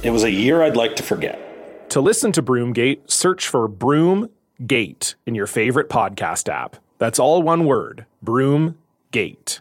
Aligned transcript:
It 0.00 0.10
was 0.10 0.22
a 0.22 0.30
year 0.30 0.62
I'd 0.62 0.76
like 0.76 0.94
to 0.96 1.02
forget. 1.02 1.90
To 1.90 2.00
listen 2.00 2.30
to 2.32 2.42
Broomgate, 2.42 3.10
search 3.10 3.48
for 3.48 3.68
Broomgate 3.68 5.16
in 5.26 5.34
your 5.34 5.48
favorite 5.48 5.88
podcast 5.88 6.48
app. 6.48 6.76
That's 6.98 7.18
all 7.18 7.42
one 7.42 7.64
word 7.64 8.06
Broomgate. 8.24 9.60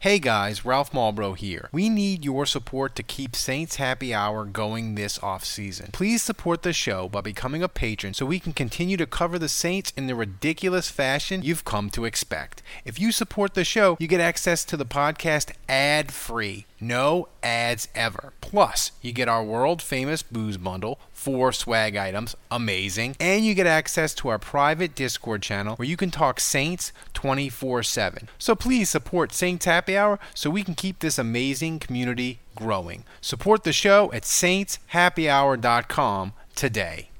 Hey 0.00 0.20
guys, 0.20 0.64
Ralph 0.64 0.92
Malbrough 0.92 1.38
here. 1.38 1.68
We 1.72 1.88
need 1.88 2.24
your 2.24 2.46
support 2.46 2.94
to 2.94 3.02
keep 3.02 3.34
Saints 3.34 3.76
Happy 3.76 4.14
Hour 4.14 4.44
going 4.44 4.94
this 4.94 5.18
off 5.24 5.44
season. 5.44 5.88
Please 5.92 6.22
support 6.22 6.62
the 6.62 6.72
show 6.72 7.08
by 7.08 7.20
becoming 7.20 7.64
a 7.64 7.68
patron 7.68 8.14
so 8.14 8.24
we 8.24 8.38
can 8.38 8.52
continue 8.52 8.96
to 8.96 9.06
cover 9.06 9.40
the 9.40 9.48
Saints 9.48 9.92
in 9.96 10.06
the 10.06 10.14
ridiculous 10.14 10.88
fashion 10.88 11.42
you've 11.42 11.64
come 11.64 11.90
to 11.90 12.04
expect. 12.04 12.62
If 12.84 13.00
you 13.00 13.10
support 13.10 13.54
the 13.54 13.64
show, 13.64 13.96
you 13.98 14.06
get 14.06 14.20
access 14.20 14.64
to 14.66 14.76
the 14.76 14.86
podcast 14.86 15.50
ad 15.68 16.12
free. 16.12 16.66
No 16.80 17.28
ads 17.42 17.88
ever. 17.94 18.32
Plus, 18.40 18.92
you 19.02 19.12
get 19.12 19.28
our 19.28 19.42
world 19.42 19.82
famous 19.82 20.22
booze 20.22 20.56
bundle, 20.56 21.00
four 21.12 21.52
swag 21.52 21.96
items, 21.96 22.36
amazing, 22.50 23.16
and 23.18 23.44
you 23.44 23.54
get 23.54 23.66
access 23.66 24.14
to 24.14 24.28
our 24.28 24.38
private 24.38 24.94
Discord 24.94 25.42
channel 25.42 25.76
where 25.76 25.88
you 25.88 25.96
can 25.96 26.10
talk 26.10 26.40
Saints 26.40 26.92
24 27.14 27.82
7. 27.82 28.28
So 28.38 28.54
please 28.54 28.88
support 28.88 29.32
Saints 29.32 29.64
Happy 29.64 29.96
Hour 29.96 30.18
so 30.34 30.50
we 30.50 30.62
can 30.62 30.74
keep 30.74 31.00
this 31.00 31.18
amazing 31.18 31.80
community 31.80 32.38
growing. 32.54 33.04
Support 33.20 33.64
the 33.64 33.72
show 33.72 34.12
at 34.12 34.22
saintshappyhour.com 34.22 36.32
today. 36.54 37.10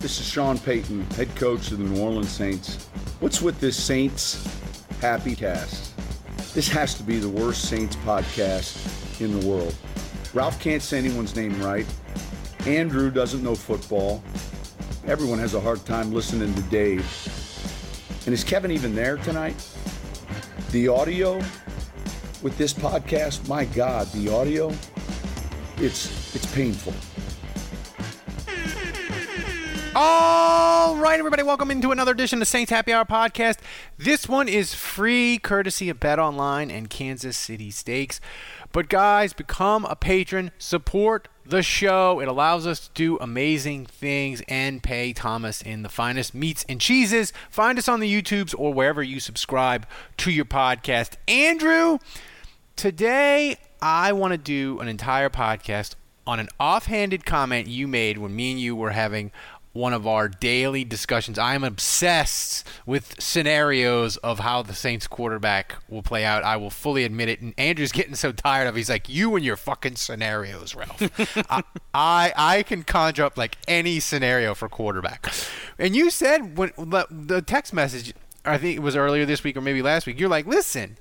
This 0.00 0.20
is 0.20 0.26
Sean 0.26 0.58
Payton, 0.58 1.02
head 1.10 1.34
coach 1.34 1.72
of 1.72 1.78
the 1.78 1.84
New 1.84 2.00
Orleans 2.00 2.30
Saints. 2.30 2.86
What's 3.20 3.42
with 3.42 3.58
this 3.58 3.76
Saints 3.76 4.46
Happy 5.00 5.34
Cast? 5.34 5.87
This 6.58 6.66
has 6.70 6.94
to 6.94 7.04
be 7.04 7.18
the 7.18 7.28
worst 7.28 7.68
Saints 7.68 7.94
podcast 8.04 9.20
in 9.20 9.38
the 9.38 9.46
world. 9.46 9.72
Ralph 10.34 10.58
can't 10.58 10.82
say 10.82 10.98
anyone's 10.98 11.36
name 11.36 11.56
right. 11.62 11.86
Andrew 12.66 13.12
doesn't 13.12 13.44
know 13.44 13.54
football. 13.54 14.24
Everyone 15.06 15.38
has 15.38 15.54
a 15.54 15.60
hard 15.60 15.86
time 15.86 16.12
listening 16.12 16.52
to 16.56 16.62
Dave. 16.62 17.06
And 18.26 18.34
is 18.34 18.42
Kevin 18.42 18.72
even 18.72 18.92
there 18.92 19.18
tonight? 19.18 19.54
The 20.72 20.88
audio 20.88 21.36
with 22.42 22.58
this 22.58 22.74
podcast, 22.74 23.46
my 23.46 23.64
God, 23.64 24.08
the 24.08 24.28
audio, 24.28 24.74
it's 25.76 26.34
it's 26.34 26.52
painful. 26.52 26.92
All 29.94 30.67
right, 31.00 31.18
everybody, 31.20 31.44
welcome 31.44 31.70
into 31.70 31.92
another 31.92 32.10
edition 32.10 32.42
of 32.42 32.48
Saints 32.48 32.72
Happy 32.72 32.92
Hour 32.92 33.04
podcast. 33.04 33.58
This 33.98 34.28
one 34.28 34.48
is 34.48 34.74
free, 34.74 35.38
courtesy 35.38 35.88
of 35.88 36.00
Bet 36.00 36.18
Online 36.18 36.72
and 36.72 36.90
Kansas 36.90 37.36
City 37.36 37.70
Steaks. 37.70 38.20
But 38.72 38.88
guys, 38.88 39.32
become 39.32 39.84
a 39.84 39.94
patron, 39.94 40.50
support 40.58 41.28
the 41.46 41.62
show. 41.62 42.18
It 42.20 42.26
allows 42.26 42.66
us 42.66 42.88
to 42.88 42.94
do 42.94 43.16
amazing 43.18 43.86
things 43.86 44.42
and 44.48 44.82
pay 44.82 45.12
Thomas 45.12 45.62
in 45.62 45.82
the 45.82 45.88
finest 45.88 46.34
meats 46.34 46.64
and 46.68 46.80
cheeses. 46.80 47.32
Find 47.48 47.78
us 47.78 47.88
on 47.88 48.00
the 48.00 48.12
YouTubes 48.12 48.54
or 48.58 48.74
wherever 48.74 49.02
you 49.02 49.20
subscribe 49.20 49.86
to 50.16 50.32
your 50.32 50.46
podcast. 50.46 51.12
Andrew, 51.28 51.98
today 52.74 53.56
I 53.80 54.12
want 54.12 54.32
to 54.32 54.38
do 54.38 54.80
an 54.80 54.88
entire 54.88 55.30
podcast 55.30 55.94
on 56.26 56.40
an 56.40 56.48
offhanded 56.58 57.24
comment 57.24 57.68
you 57.68 57.88
made 57.88 58.18
when 58.18 58.34
me 58.34 58.50
and 58.50 58.60
you 58.60 58.74
were 58.76 58.90
having 58.90 59.30
one 59.72 59.92
of 59.92 60.06
our 60.06 60.28
daily 60.28 60.84
discussions. 60.84 61.38
I 61.38 61.54
am 61.54 61.62
obsessed 61.62 62.66
with 62.86 63.20
scenarios 63.20 64.16
of 64.18 64.40
how 64.40 64.62
the 64.62 64.74
Saints 64.74 65.06
quarterback 65.06 65.76
will 65.88 66.02
play 66.02 66.24
out. 66.24 66.42
I 66.42 66.56
will 66.56 66.70
fully 66.70 67.04
admit 67.04 67.28
it. 67.28 67.40
And 67.40 67.54
Andrew's 67.58 67.92
getting 67.92 68.14
so 68.14 68.32
tired 68.32 68.66
of. 68.66 68.76
It. 68.76 68.78
He's 68.78 68.90
like, 68.90 69.08
"You 69.08 69.36
and 69.36 69.44
your 69.44 69.56
fucking 69.56 69.96
scenarios, 69.96 70.74
Ralph." 70.74 71.00
I, 71.50 71.62
I 71.94 72.32
I 72.36 72.62
can 72.62 72.82
conjure 72.82 73.24
up 73.24 73.36
like 73.36 73.56
any 73.66 74.00
scenario 74.00 74.54
for 74.54 74.68
quarterback. 74.68 75.32
And 75.78 75.94
you 75.94 76.10
said 76.10 76.56
when 76.56 76.72
the 76.76 77.42
text 77.44 77.72
message, 77.72 78.14
I 78.44 78.58
think 78.58 78.76
it 78.76 78.80
was 78.80 78.96
earlier 78.96 79.24
this 79.24 79.44
week 79.44 79.56
or 79.56 79.60
maybe 79.60 79.82
last 79.82 80.06
week. 80.06 80.18
You're 80.18 80.28
like, 80.28 80.46
"Listen, 80.46 80.98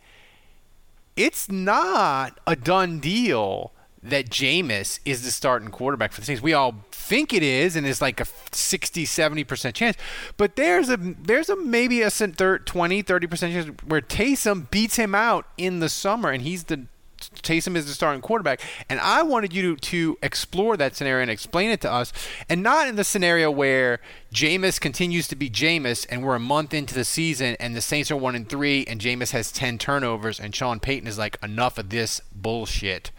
it's 1.15 1.49
not 1.49 2.39
a 2.45 2.55
done 2.55 2.99
deal." 2.99 3.71
That 4.09 4.29
Jameis 4.29 4.99
is 5.05 5.23
the 5.23 5.31
starting 5.31 5.69
quarterback 5.69 6.11
for 6.11 6.21
the 6.21 6.25
Saints. 6.25 6.41
We 6.41 6.53
all 6.53 6.85
think 6.91 7.33
it 7.33 7.43
is, 7.43 7.75
and 7.75 7.85
it's 7.87 8.01
like 8.01 8.19
a 8.19 8.25
60, 8.51 9.05
70% 9.05 9.73
chance. 9.73 9.97
But 10.37 10.55
there's 10.55 10.89
a 10.89 10.97
there's 10.97 11.49
a 11.49 11.55
maybe 11.55 12.01
a 12.01 12.09
20, 12.09 12.33
30% 12.33 13.39
chance 13.39 13.67
where 13.85 14.01
Taysom 14.01 14.69
beats 14.69 14.95
him 14.95 15.15
out 15.15 15.45
in 15.57 15.79
the 15.79 15.89
summer, 15.89 16.29
and 16.29 16.41
he's 16.41 16.65
the 16.65 16.87
Taysom 17.17 17.75
is 17.75 17.85
the 17.85 17.93
starting 17.93 18.21
quarterback. 18.21 18.61
And 18.89 18.99
I 18.99 19.23
wanted 19.23 19.53
you 19.53 19.75
to, 19.75 19.75
to 19.75 20.17
explore 20.21 20.77
that 20.77 20.95
scenario 20.95 21.23
and 21.23 21.31
explain 21.31 21.71
it 21.71 21.81
to 21.81 21.91
us, 21.91 22.13
and 22.49 22.61
not 22.61 22.87
in 22.87 22.95
the 22.95 23.03
scenario 23.03 23.49
where 23.49 23.99
Jameis 24.33 24.79
continues 24.79 25.27
to 25.29 25.35
be 25.35 25.49
Jameis, 25.49 26.05
and 26.09 26.23
we're 26.23 26.35
a 26.35 26.39
month 26.39 26.73
into 26.73 26.93
the 26.93 27.05
season, 27.05 27.55
and 27.59 27.75
the 27.75 27.81
Saints 27.81 28.11
are 28.11 28.17
one 28.17 28.35
and 28.35 28.47
three, 28.47 28.85
and 28.85 29.01
Jameis 29.01 29.31
has 29.31 29.51
ten 29.51 29.77
turnovers, 29.77 30.39
and 30.39 30.53
Sean 30.53 30.79
Payton 30.79 31.07
is 31.07 31.17
like, 31.17 31.37
enough 31.41 31.77
of 31.77 31.89
this 31.89 32.21
bullshit 32.35 33.11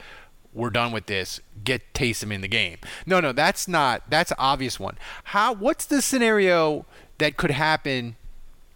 we're 0.52 0.70
done 0.70 0.92
with 0.92 1.06
this. 1.06 1.40
Get 1.62 1.92
Taysom 1.94 2.32
in 2.32 2.40
the 2.40 2.48
game. 2.48 2.78
No, 3.06 3.20
no, 3.20 3.32
that's 3.32 3.68
not. 3.68 4.02
That's 4.08 4.30
an 4.30 4.36
obvious 4.38 4.80
one. 4.80 4.96
How? 5.24 5.52
What's 5.52 5.84
the 5.84 6.02
scenario 6.02 6.86
that 7.18 7.36
could 7.36 7.50
happen 7.50 8.16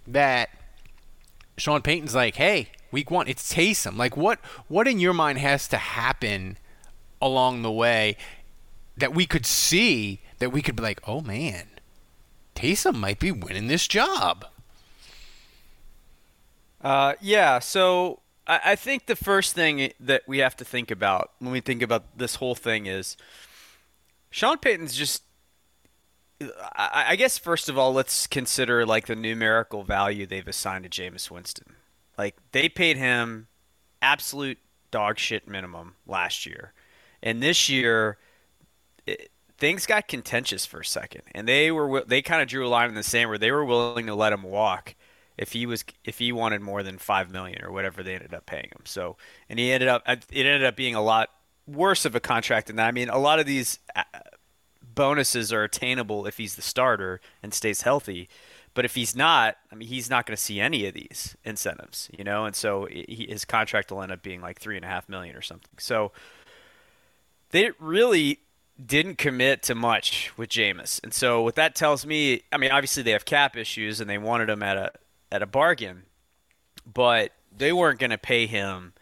that 0.06 0.50
Sean 1.56 1.80
Payton's 1.80 2.14
like, 2.14 2.36
hey, 2.36 2.68
week 2.90 3.10
one, 3.10 3.28
it's 3.28 3.52
Taysom. 3.52 3.96
Like, 3.96 4.16
what? 4.16 4.38
What 4.68 4.86
in 4.86 5.00
your 5.00 5.14
mind 5.14 5.38
has 5.38 5.68
to 5.68 5.76
happen 5.76 6.58
along 7.20 7.62
the 7.62 7.72
way 7.72 8.16
that 8.96 9.14
we 9.14 9.26
could 9.26 9.46
see 9.46 10.20
that 10.38 10.50
we 10.50 10.60
could 10.60 10.76
be 10.76 10.82
like, 10.82 11.00
oh 11.06 11.20
man, 11.20 11.68
Taysom 12.54 12.96
might 12.96 13.18
be 13.18 13.30
winning 13.30 13.68
this 13.68 13.86
job. 13.86 14.44
Uh, 16.82 17.14
yeah. 17.20 17.60
So 17.60 18.21
I, 18.47 18.76
think 18.76 19.06
the 19.06 19.16
first 19.16 19.54
thing 19.54 19.92
that 20.00 20.22
we 20.26 20.38
have 20.38 20.56
to 20.56 20.64
think 20.64 20.91
about 20.91 21.30
when 21.38 21.53
we 21.53 21.60
think 21.60 21.80
about 21.80 22.19
this 22.19 22.36
whole 22.36 22.54
thing 22.54 22.86
is 22.86 23.16
Sean 24.30 24.58
Payton's 24.58 24.97
just 24.97 25.22
I, 26.75 27.04
I 27.10 27.16
guess 27.16 27.38
first 27.38 27.69
of 27.69 27.78
all, 27.78 27.92
let's 27.92 28.26
consider 28.26 28.84
like 28.84 29.06
the 29.06 29.16
numerical 29.16 29.84
value 29.84 30.26
they've 30.26 30.47
assigned 30.47 30.84
to 30.84 30.91
Jameis 30.91 31.31
Winston. 31.31 31.76
Like 32.19 32.36
they 32.52 32.69
paid 32.69 32.97
him 32.97 33.48
absolute 34.00 34.58
dog 34.90 35.19
shit 35.19 35.49
minimum 35.49 35.94
last 36.06 36.46
year, 36.46 36.72
and 37.22 37.43
this 37.43 37.69
year 37.69 38.19
it, 39.06 39.31
things 39.56 39.87
got 39.87 40.08
contentious 40.08 40.66
for 40.66 40.81
a 40.81 40.84
second, 40.84 41.22
and 41.32 41.46
they 41.46 41.70
were 41.70 42.02
they 42.05 42.22
kind 42.22 42.43
of 42.43 42.49
drew 42.49 42.66
a 42.66 42.69
line 42.69 42.88
in 42.88 42.94
the 42.94 43.02
sand 43.02 43.28
where 43.28 43.38
they 43.38 43.50
were 43.50 43.64
willing 43.64 44.06
to 44.06 44.14
let 44.14 44.32
him 44.32 44.43
walk 44.43 44.94
if 45.42 45.52
he 45.52 45.66
was 45.66 45.84
if 46.04 46.18
he 46.18 46.32
wanted 46.32 46.62
more 46.62 46.82
than 46.82 46.96
five 46.96 47.30
million 47.30 47.62
or 47.64 47.72
whatever 47.72 48.02
they 48.02 48.14
ended 48.14 48.32
up 48.32 48.46
paying 48.46 48.70
him. 48.72 48.82
So 48.84 49.16
and 49.48 49.58
he 49.58 49.72
ended 49.72 49.88
up 49.88 50.02
it 50.06 50.24
ended 50.30 50.64
up 50.64 50.76
being 50.76 50.94
a 50.94 51.02
lot 51.02 51.30
worse 51.66 52.04
of 52.04 52.14
a 52.14 52.20
contract 52.20 52.68
than 52.68 52.76
that. 52.76 52.86
I 52.86 52.92
mean, 52.92 53.08
a 53.08 53.18
lot 53.18 53.38
of 53.38 53.46
these 53.46 53.78
uh, 53.94 54.04
bonuses 54.82 55.52
are 55.52 55.64
attainable 55.64 56.26
if 56.26 56.38
he's 56.38 56.54
the 56.54 56.62
starter 56.62 57.20
and 57.42 57.52
stays 57.52 57.82
healthy. 57.82 58.28
But 58.74 58.86
if 58.86 58.94
he's 58.94 59.14
not, 59.14 59.56
I 59.70 59.74
mean, 59.74 59.88
he's 59.88 60.08
not 60.08 60.24
going 60.24 60.36
to 60.36 60.42
see 60.42 60.58
any 60.58 60.86
of 60.86 60.94
these 60.94 61.36
incentives, 61.44 62.08
you 62.16 62.24
know, 62.24 62.46
and 62.46 62.56
so 62.56 62.86
he, 62.86 63.26
his 63.28 63.44
contract 63.44 63.92
will 63.92 64.02
end 64.02 64.12
up 64.12 64.22
being 64.22 64.40
like 64.40 64.58
three 64.58 64.76
and 64.76 64.84
a 64.84 64.88
half 64.88 65.10
million 65.10 65.36
or 65.36 65.42
something. 65.42 65.74
So 65.78 66.12
they 67.50 67.70
really 67.78 68.38
didn't 68.84 69.18
commit 69.18 69.62
to 69.64 69.74
much 69.74 70.32
with 70.38 70.48
Jameis, 70.48 71.02
and 71.04 71.12
so 71.12 71.42
what 71.42 71.54
that 71.56 71.74
tells 71.74 72.06
me, 72.06 72.44
I 72.50 72.56
mean, 72.56 72.70
obviously 72.70 73.02
they 73.02 73.10
have 73.10 73.26
cap 73.26 73.58
issues 73.58 74.00
and 74.00 74.08
they 74.08 74.16
wanted 74.16 74.48
him 74.48 74.62
at 74.62 74.78
a 74.78 74.92
at 75.32 75.43
a 75.43 75.46
bargain. 75.46 76.05
But 76.87 77.32
they 77.56 77.73
weren't 77.73 77.99
going 77.99 78.11
to 78.11 78.19
pay 78.19 78.46
him 78.46 78.93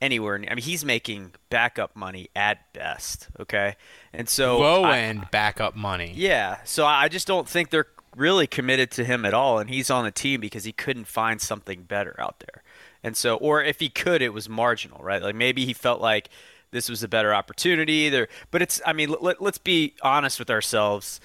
anywhere. 0.00 0.36
I 0.36 0.54
mean, 0.54 0.64
he's 0.64 0.84
making 0.84 1.32
backup 1.50 1.96
money 1.96 2.28
at 2.34 2.72
best. 2.72 3.28
Okay, 3.38 3.76
and 4.12 4.28
so 4.28 4.58
low 4.58 4.84
I- 4.84 4.98
end 4.98 5.28
backup 5.30 5.76
money. 5.76 6.12
Yeah, 6.14 6.58
so 6.64 6.84
I 6.84 7.08
just 7.08 7.26
don't 7.26 7.48
think 7.48 7.70
they're 7.70 7.86
really 8.16 8.46
committed 8.46 8.90
to 8.92 9.04
him 9.04 9.24
at 9.24 9.34
all, 9.34 9.58
and 9.58 9.68
he's 9.68 9.90
on 9.90 10.04
the 10.04 10.10
team 10.10 10.40
because 10.40 10.64
he 10.64 10.72
couldn't 10.72 11.06
find 11.06 11.40
something 11.40 11.82
better 11.82 12.16
out 12.18 12.40
there. 12.40 12.62
And 13.02 13.16
so, 13.16 13.36
or 13.36 13.62
if 13.62 13.78
he 13.80 13.88
could, 13.88 14.22
it 14.22 14.32
was 14.32 14.48
marginal, 14.48 15.00
right? 15.02 15.22
Like 15.22 15.34
maybe 15.34 15.64
he 15.64 15.72
felt 15.72 16.00
like 16.00 16.28
this 16.70 16.88
was 16.88 17.02
a 17.02 17.08
better 17.08 17.34
opportunity. 17.34 18.08
There, 18.08 18.28
but 18.50 18.62
it's. 18.62 18.80
I 18.84 18.92
mean, 18.92 19.14
let, 19.20 19.40
let's 19.40 19.58
be 19.58 19.94
honest 20.02 20.38
with 20.38 20.50
ourselves. 20.50 21.20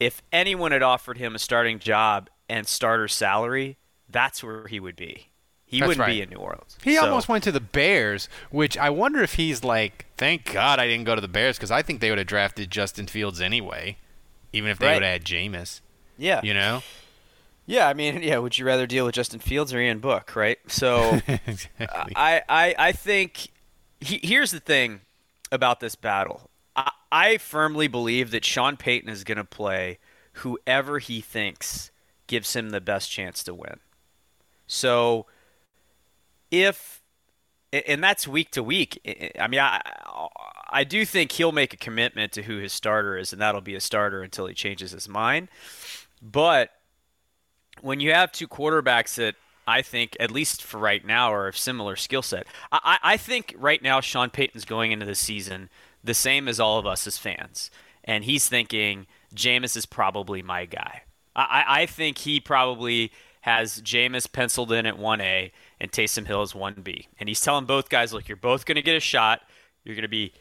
If 0.00 0.20
anyone 0.32 0.72
had 0.72 0.82
offered 0.82 1.18
him 1.18 1.36
a 1.36 1.38
starting 1.38 1.78
job 1.78 2.28
and 2.48 2.66
starter 2.66 3.06
salary, 3.06 3.76
that's 4.12 4.42
where 4.44 4.66
he 4.68 4.78
would 4.80 4.96
be. 4.96 5.28
He 5.64 5.80
That's 5.80 5.88
wouldn't 5.88 6.06
be 6.06 6.20
in 6.20 6.28
New 6.28 6.36
Orleans. 6.36 6.76
He 6.84 6.96
So- 6.96 7.04
almost 7.06 7.30
went 7.30 7.42
to 7.44 7.52
the 7.52 7.58
Bears, 7.60 8.28
which 8.50 8.76
I 8.76 8.90
wonder 8.90 9.22
if 9.22 9.34
he's 9.34 9.64
like, 9.64 10.04
thank 10.18 10.52
God 10.52 10.78
I 10.78 10.86
didn't 10.86 11.04
go 11.06 11.14
to 11.14 11.20
the 11.22 11.28
Bears 11.28 11.56
because 11.56 11.70
I 11.70 11.80
think 11.80 12.00
they 12.02 12.10
would 12.10 12.18
have 12.18 12.26
drafted 12.26 12.70
Justin 12.70 13.06
Fields 13.06 13.40
anyway, 13.40 13.96
even 14.52 14.70
if 14.70 14.78
they 14.78 14.86
Right. 14.88 14.94
would 14.96 15.02
have 15.02 15.12
had 15.12 15.24
Jameis. 15.24 15.80
Yeah. 16.18 16.40
You 16.44 16.52
know? 16.52 16.82
Yeah, 17.64 17.88
I 17.88 17.94
mean, 17.94 18.22
yeah. 18.22 18.36
Would 18.36 18.58
you 18.58 18.66
rather 18.66 18.86
deal 18.86 19.06
with 19.06 19.14
Justin 19.14 19.40
Fields 19.40 19.72
or 19.72 19.80
Ian 19.80 20.00
Book, 20.00 20.36
right? 20.36 20.58
So, 20.66 21.22
Exactly. 21.46 22.12
I, 22.16 22.42
I, 22.50 22.74
I 22.78 22.92
think 22.92 23.48
he, 23.98 24.20
here's 24.22 24.50
the 24.50 24.60
thing 24.60 25.00
about 25.50 25.80
this 25.80 25.94
battle. 25.94 26.50
I, 26.76 26.90
I 27.10 27.38
firmly 27.38 27.88
believe 27.88 28.30
that 28.32 28.44
Sean 28.44 28.76
Payton 28.76 29.08
is 29.08 29.24
going 29.24 29.38
to 29.38 29.44
play 29.44 29.98
whoever 30.34 30.98
he 30.98 31.22
thinks 31.22 31.90
gives 32.26 32.54
him 32.54 32.70
the 32.70 32.80
best 32.82 33.10
chance 33.10 33.42
to 33.44 33.54
win. 33.54 33.80
So, 34.72 35.26
if 36.50 37.02
and 37.72 38.02
that's 38.02 38.26
week 38.26 38.50
to 38.52 38.62
week. 38.62 39.00
I 39.38 39.46
mean, 39.48 39.60
I 39.60 39.80
I 40.70 40.84
do 40.84 41.04
think 41.04 41.32
he'll 41.32 41.52
make 41.52 41.74
a 41.74 41.76
commitment 41.76 42.32
to 42.32 42.42
who 42.42 42.56
his 42.58 42.72
starter 42.72 43.18
is, 43.18 43.32
and 43.32 43.42
that'll 43.42 43.60
be 43.60 43.74
a 43.74 43.80
starter 43.80 44.22
until 44.22 44.46
he 44.46 44.54
changes 44.54 44.90
his 44.92 45.08
mind. 45.08 45.48
But 46.22 46.70
when 47.82 48.00
you 48.00 48.12
have 48.12 48.32
two 48.32 48.48
quarterbacks 48.48 49.14
that 49.16 49.34
I 49.66 49.82
think, 49.82 50.16
at 50.18 50.30
least 50.30 50.62
for 50.62 50.78
right 50.78 51.04
now, 51.04 51.32
are 51.32 51.48
of 51.48 51.56
similar 51.56 51.96
skill 51.96 52.22
set, 52.22 52.46
I, 52.70 52.98
I 53.02 53.16
think 53.16 53.54
right 53.58 53.82
now 53.82 54.00
Sean 54.00 54.30
Payton's 54.30 54.64
going 54.64 54.92
into 54.92 55.06
the 55.06 55.14
season 55.14 55.68
the 56.02 56.14
same 56.14 56.48
as 56.48 56.58
all 56.58 56.78
of 56.78 56.86
us 56.86 57.06
as 57.06 57.18
fans, 57.18 57.70
and 58.04 58.24
he's 58.24 58.48
thinking 58.48 59.06
Jameis 59.34 59.76
is 59.76 59.86
probably 59.86 60.42
my 60.42 60.64
guy. 60.64 61.02
I 61.36 61.64
I 61.66 61.86
think 61.86 62.18
he 62.18 62.40
probably 62.40 63.12
has 63.42 63.80
Jameis 63.82 64.30
penciled 64.30 64.72
in 64.72 64.86
at 64.86 64.96
1A 64.96 65.50
and 65.80 65.92
Taysom 65.92 66.26
Hill 66.26 66.42
is 66.42 66.52
1B. 66.52 67.06
And 67.18 67.28
he's 67.28 67.40
telling 67.40 67.64
both 67.66 67.88
guys, 67.88 68.12
look, 68.12 68.28
you're 68.28 68.36
both 68.36 68.64
going 68.64 68.76
to 68.76 68.82
get 68.82 68.96
a 68.96 69.00
shot. 69.00 69.42
You're 69.84 69.94
going 69.96 70.02
to 70.02 70.08
be 70.08 70.32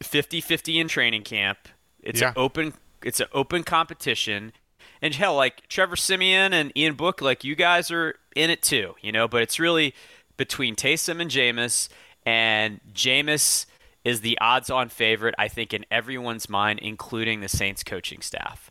50-50 0.00 0.80
in 0.80 0.88
training 0.88 1.22
camp. 1.22 1.58
It's 2.02 2.20
Yeah. 2.20 2.28
an 2.28 2.34
open 2.36 2.74
it's 3.02 3.18
an 3.18 3.28
open 3.32 3.62
competition. 3.64 4.52
And 5.00 5.14
hell, 5.14 5.34
like 5.34 5.66
Trevor 5.68 5.96
Siemian 5.96 6.52
and 6.52 6.70
Ian 6.76 6.94
Book, 6.94 7.22
like 7.22 7.44
you 7.44 7.54
guys 7.54 7.90
are 7.90 8.14
in 8.36 8.50
it 8.50 8.62
too, 8.62 8.94
you 9.00 9.10
know, 9.10 9.26
but 9.26 9.40
it's 9.42 9.58
really 9.58 9.94
between 10.36 10.76
Taysom 10.76 11.20
and 11.20 11.30
Jameis 11.30 11.88
and 12.26 12.80
Jameis 12.92 13.64
is 14.04 14.20
the 14.20 14.38
odds-on 14.40 14.88
favorite 14.90 15.34
I 15.38 15.48
think 15.48 15.72
in 15.74 15.86
everyone's 15.90 16.48
mind 16.48 16.78
including 16.80 17.40
the 17.40 17.48
Saints 17.48 17.82
coaching 17.82 18.20
staff. 18.20 18.70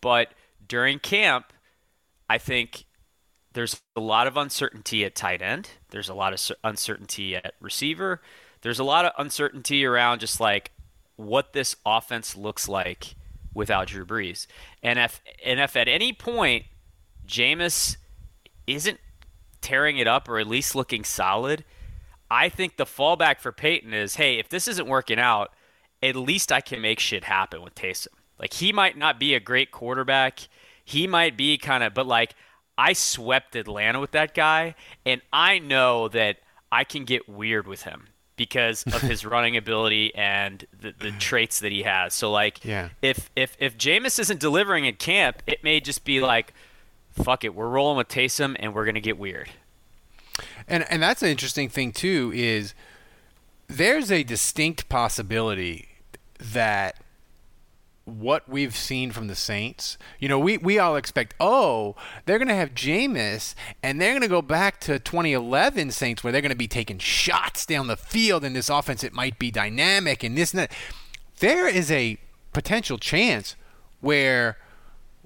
But 0.00 0.32
during 0.66 0.98
camp, 0.98 1.52
I 2.28 2.38
think 2.38 2.84
there's 3.52 3.80
a 3.96 4.00
lot 4.00 4.26
of 4.26 4.36
uncertainty 4.36 5.04
at 5.04 5.14
tight 5.14 5.42
end. 5.42 5.70
There's 5.90 6.08
a 6.08 6.14
lot 6.14 6.32
of 6.32 6.56
uncertainty 6.62 7.36
at 7.36 7.54
receiver. 7.60 8.20
There's 8.62 8.78
a 8.78 8.84
lot 8.84 9.04
of 9.04 9.12
uncertainty 9.18 9.84
around 9.84 10.20
just 10.20 10.40
like 10.40 10.70
what 11.16 11.52
this 11.52 11.76
offense 11.84 12.36
looks 12.36 12.68
like 12.68 13.14
without 13.54 13.88
Drew 13.88 14.06
Brees. 14.06 14.46
And 14.82 14.98
if 14.98 15.20
and 15.44 15.58
if 15.58 15.76
at 15.76 15.88
any 15.88 16.12
point 16.12 16.66
Jameis 17.26 17.96
isn't 18.66 19.00
tearing 19.60 19.98
it 19.98 20.06
up 20.06 20.28
or 20.28 20.38
at 20.38 20.46
least 20.46 20.74
looking 20.74 21.04
solid, 21.04 21.64
I 22.30 22.48
think 22.48 22.76
the 22.76 22.84
fallback 22.86 23.40
for 23.40 23.52
Payton 23.52 23.92
is, 23.92 24.14
hey, 24.14 24.38
if 24.38 24.48
this 24.48 24.68
isn't 24.68 24.88
working 24.88 25.18
out, 25.18 25.50
at 26.02 26.14
least 26.14 26.52
I 26.52 26.60
can 26.60 26.80
make 26.80 27.00
shit 27.00 27.24
happen 27.24 27.62
with 27.62 27.74
Taysom. 27.74 28.08
Like 28.38 28.54
he 28.54 28.72
might 28.72 28.96
not 28.96 29.18
be 29.18 29.34
a 29.34 29.40
great 29.40 29.70
quarterback. 29.70 30.48
He 30.84 31.06
might 31.06 31.36
be 31.36 31.58
kind 31.58 31.82
of, 31.82 31.94
but 31.94 32.06
like 32.06 32.34
I 32.80 32.94
swept 32.94 33.56
Atlanta 33.56 34.00
with 34.00 34.12
that 34.12 34.34
guy, 34.34 34.74
and 35.04 35.20
I 35.32 35.58
know 35.58 36.08
that 36.08 36.38
I 36.72 36.84
can 36.84 37.04
get 37.04 37.28
weird 37.28 37.66
with 37.66 37.82
him 37.82 38.06
because 38.36 38.84
of 38.84 39.02
his 39.02 39.26
running 39.34 39.54
ability 39.58 40.14
and 40.14 40.64
the, 40.80 40.94
the 40.98 41.10
traits 41.18 41.60
that 41.60 41.72
he 41.72 41.82
has. 41.82 42.14
So 42.14 42.30
like, 42.32 42.64
Yeah. 42.64 42.88
if 43.02 43.28
if 43.36 43.54
if 43.60 43.76
Jameis 43.76 44.18
isn't 44.18 44.40
delivering 44.40 44.88
at 44.88 44.98
camp, 44.98 45.42
it 45.46 45.62
may 45.62 45.78
just 45.80 46.04
be 46.04 46.20
like, 46.20 46.54
fuck 47.10 47.44
it, 47.44 47.54
we're 47.54 47.68
rolling 47.68 47.98
with 47.98 48.08
Taysom, 48.08 48.56
and 48.58 48.74
we're 48.74 48.86
gonna 48.86 49.00
get 49.00 49.18
weird. 49.18 49.50
And 50.66 50.84
and 50.90 51.02
that's 51.02 51.22
an 51.22 51.28
interesting 51.28 51.68
thing 51.68 51.92
too 51.92 52.32
is 52.34 52.72
there's 53.68 54.10
a 54.10 54.22
distinct 54.22 54.88
possibility 54.88 55.88
that 56.38 56.96
what 58.18 58.48
we've 58.48 58.76
seen 58.76 59.10
from 59.10 59.28
the 59.28 59.34
Saints, 59.34 59.98
you 60.18 60.28
know, 60.28 60.38
we, 60.38 60.58
we 60.58 60.78
all 60.78 60.96
expect, 60.96 61.34
oh, 61.40 61.96
they're 62.24 62.38
going 62.38 62.48
to 62.48 62.54
have 62.54 62.74
Jameis 62.74 63.54
and 63.82 64.00
they're 64.00 64.12
going 64.12 64.22
to 64.22 64.28
go 64.28 64.42
back 64.42 64.80
to 64.80 64.98
2011 64.98 65.90
Saints 65.90 66.22
where 66.22 66.32
they're 66.32 66.42
going 66.42 66.50
to 66.50 66.56
be 66.56 66.68
taking 66.68 66.98
shots 66.98 67.64
down 67.66 67.86
the 67.86 67.96
field 67.96 68.44
in 68.44 68.52
this 68.52 68.68
offense. 68.68 69.04
It 69.04 69.12
might 69.12 69.38
be 69.38 69.50
dynamic 69.50 70.22
and 70.22 70.36
this 70.36 70.52
and 70.52 70.60
that. 70.60 70.72
There 71.38 71.68
is 71.68 71.90
a 71.90 72.18
potential 72.52 72.98
chance 72.98 73.56
where 74.00 74.58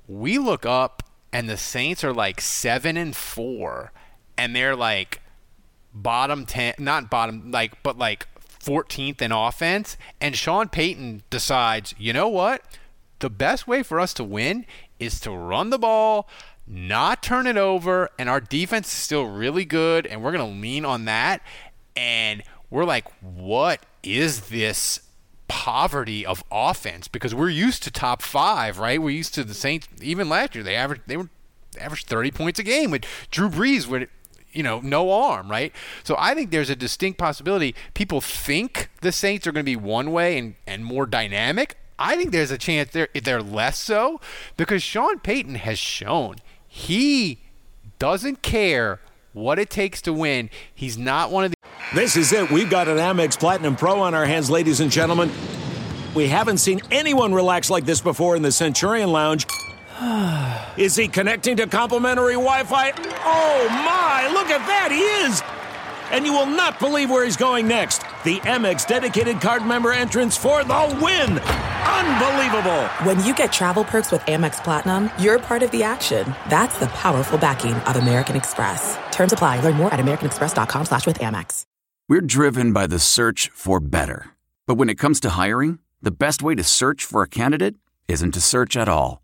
we 0.07 0.39
look 0.39 0.67
up 0.67 1.03
and 1.35 1.49
the 1.49 1.57
Saints 1.57 2.05
are 2.05 2.13
like 2.13 2.41
seven 2.41 2.97
and 2.97 3.15
four, 3.15 3.93
and 4.39 4.55
they're 4.55 4.77
like 4.77 5.21
bottom 5.93 6.47
ten, 6.47 6.75
not 6.79 7.11
bottom, 7.11 7.51
like 7.51 7.83
but 7.83 7.99
like 7.99 8.29
14th 8.65 9.21
in 9.21 9.33
offense, 9.33 9.97
and 10.21 10.37
Sean 10.37 10.69
Payton 10.69 11.23
decides, 11.31 11.95
you 11.99 12.13
know 12.13 12.29
what, 12.29 12.63
the 13.19 13.31
best 13.31 13.69
way 13.69 13.83
for 13.83 14.01
us 14.01 14.15
to 14.15 14.25
win 14.25 14.67
is 14.99 15.21
to 15.21 15.31
run 15.31 15.71
the 15.71 15.79
ball, 15.79 16.29
not 16.67 17.23
turn 17.23 17.47
it 17.47 17.57
over, 17.57 18.09
and 18.19 18.29
our 18.29 18.41
defense 18.41 18.87
is 18.87 18.93
still 18.93 19.27
really 19.27 19.65
good, 19.65 20.07
and 20.07 20.23
we're 20.23 20.33
gonna 20.33 20.47
lean 20.47 20.85
on 20.85 21.05
that, 21.05 21.43
and 21.97 22.43
we're 22.71 22.85
like, 22.85 23.07
what 23.21 23.85
is 24.03 24.49
this? 24.49 25.01
poverty 25.47 26.25
of 26.25 26.43
offense 26.51 27.07
because 27.07 27.35
we're 27.35 27.51
used 27.51 27.83
to 27.83 27.91
top 27.91 28.23
five, 28.23 28.79
right? 28.79 29.01
We're 29.01 29.11
used 29.11 29.35
to 29.35 29.45
the 29.45 29.55
Saints. 29.55 29.87
Even 30.01 30.29
last 30.29 30.55
year, 30.55 30.65
they 30.65 30.75
averaged 30.75 31.03
they 31.07 31.19
were 31.19 31.29
averaged 31.79 32.07
30 32.07 32.31
points 32.31 32.59
a 32.59 32.63
game 32.63 32.91
with 32.91 33.05
Drew 33.31 33.49
Brees 33.49 33.87
with 33.87 34.09
you 34.55 34.63
know 34.63 34.81
no 34.81 35.11
arm, 35.11 35.51
right? 35.51 35.73
So 36.03 36.17
I 36.19 36.35
think 36.35 36.51
there's 36.51 36.71
a 36.71 36.77
distinct 36.77 37.19
possibility. 37.19 37.75
People 37.95 38.21
think 38.21 38.91
the 39.01 39.13
Saints 39.13 39.47
are 39.47 39.53
going 39.53 39.65
to 39.65 39.71
be 39.71 39.77
one 39.77 40.13
way 40.13 40.39
and 40.39 40.55
and 40.67 40.85
more 40.85 41.07
dynamic. 41.07 41.77
I 41.99 42.17
think 42.17 42.33
there's 42.33 42.51
a 42.51 42.59
chance 42.59 42.91
they're 42.91 43.09
they're 43.23 43.43
less 43.43 43.79
so 43.79 44.21
because 44.57 44.83
Sean 44.83 45.19
Payton 45.19 45.57
has 45.57 45.79
shown 45.79 46.37
he 46.67 47.41
doesn't 47.99 48.43
care 48.43 49.01
what 49.33 49.59
it 49.59 49.71
takes 49.71 50.03
to 50.03 50.13
win. 50.13 50.51
He's 50.75 50.99
not 50.99 51.31
one 51.31 51.45
of 51.45 51.51
the 51.53 51.57
This 51.95 52.17
is 52.17 52.33
it. 52.33 52.51
We've 52.51 52.71
got 52.71 52.89
an 52.89 52.99
Amex 52.99 53.39
Platinum 53.39 53.77
Pro 53.77 54.01
on 54.01 54.15
our 54.15 54.25
hands, 54.25 54.51
ladies 54.51 54.81
and 54.81 54.91
gentlemen. 54.91 55.31
We 56.15 56.29
haven't 56.29 56.59
seen 56.59 56.81
anyone 56.91 57.35
relax 57.35 57.71
like 57.71 57.85
this 57.85 58.01
before 58.01 58.37
in 58.37 58.43
the 58.43 58.53
Centurion 58.53 59.11
Lounge. 59.11 59.47
Is 60.77 60.97
he 60.97 61.09
connecting 61.09 61.57
to 61.57 61.67
complimentary 61.67 62.35
Wi 62.35 62.65
Fi? 62.65 62.91
Oh 62.91 63.69
my, 63.71 64.29
look 64.33 64.49
at 64.51 64.67
that, 64.67 64.91
he 64.91 65.01
is! 65.27 65.43
And 66.11 66.27
you 66.27 66.33
will 66.33 66.47
not 66.47 66.79
believe 66.79 67.11
where 67.11 67.25
he's 67.25 67.37
going 67.37 67.67
next. 67.67 68.03
The 68.25 68.39
Amex 68.41 68.87
dedicated 68.87 69.41
card 69.41 69.65
member 69.65 69.93
entrance 69.93 70.37
for 70.37 70.65
the 70.65 70.99
win! 71.01 71.39
Unbelievable! 71.39 72.85
When 73.05 73.25
you 73.25 73.35
get 73.35 73.53
travel 73.53 73.85
perks 73.85 74.11
with 74.11 74.21
Amex 74.23 74.63
Platinum, 74.63 75.11
you're 75.19 75.39
part 75.39 75.63
of 75.63 75.71
the 75.71 75.83
action. 75.83 76.35
That's 76.49 76.79
the 76.79 76.87
powerful 76.89 77.39
backing 77.39 77.75
of 77.75 77.97
American 77.97 78.37
Express. 78.37 78.99
Terms 79.13 79.33
apply. 79.33 79.61
Learn 79.61 79.77
more 79.77 79.93
at 79.93 80.01
americanexpress.com 80.01 80.87
slash 80.87 81.07
with 81.07 81.19
Amex. 81.21 81.65
We're 82.09 82.21
driven 82.21 82.73
by 82.73 82.87
the 82.87 82.99
search 82.99 83.49
for 83.55 83.81
better. 83.81 84.27
But 84.67 84.75
when 84.75 84.91
it 84.91 84.97
comes 84.97 85.21
to 85.21 85.31
hiring, 85.31 85.79
the 86.03 86.11
best 86.11 86.43
way 86.43 86.55
to 86.55 86.63
search 86.65 87.05
for 87.05 87.23
a 87.23 87.29
candidate 87.29 87.77
isn't 88.09 88.33
to 88.33 88.41
search 88.41 88.77
at 88.77 88.89
all. 88.89 89.24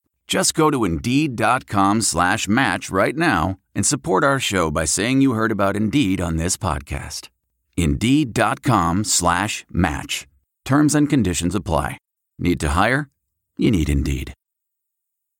Just 0.31 0.53
go 0.53 0.71
to 0.71 0.85
Indeed.com 0.85 2.03
slash 2.03 2.47
match 2.47 2.89
right 2.89 3.17
now 3.17 3.57
and 3.75 3.85
support 3.85 4.23
our 4.23 4.39
show 4.39 4.71
by 4.71 4.85
saying 4.85 5.19
you 5.19 5.33
heard 5.33 5.51
about 5.51 5.75
Indeed 5.75 6.21
on 6.21 6.37
this 6.37 6.55
podcast. 6.55 7.27
Indeed.com 7.75 9.03
slash 9.03 9.65
match. 9.69 10.29
Terms 10.63 10.95
and 10.95 11.09
conditions 11.09 11.53
apply. 11.53 11.97
Need 12.39 12.61
to 12.61 12.69
hire? 12.69 13.09
You 13.57 13.71
need 13.71 13.89
Indeed. 13.89 14.33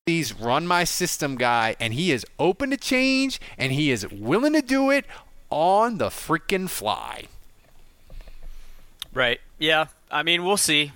He's 0.07 0.33
run 0.33 0.67
my 0.67 0.83
system 0.83 1.37
guy, 1.37 1.77
and 1.79 1.93
he 1.93 2.11
is 2.11 2.25
open 2.37 2.71
to 2.71 2.77
change, 2.77 3.39
and 3.57 3.71
he 3.71 3.91
is 3.91 4.05
willing 4.11 4.51
to 4.51 4.61
do 4.61 4.91
it 4.91 5.05
on 5.49 5.99
the 5.99 6.09
freaking 6.09 6.69
fly. 6.69 7.27
Right. 9.13 9.39
Yeah. 9.57 9.85
I 10.11 10.23
mean, 10.23 10.43
we'll 10.43 10.57
see. 10.57 10.91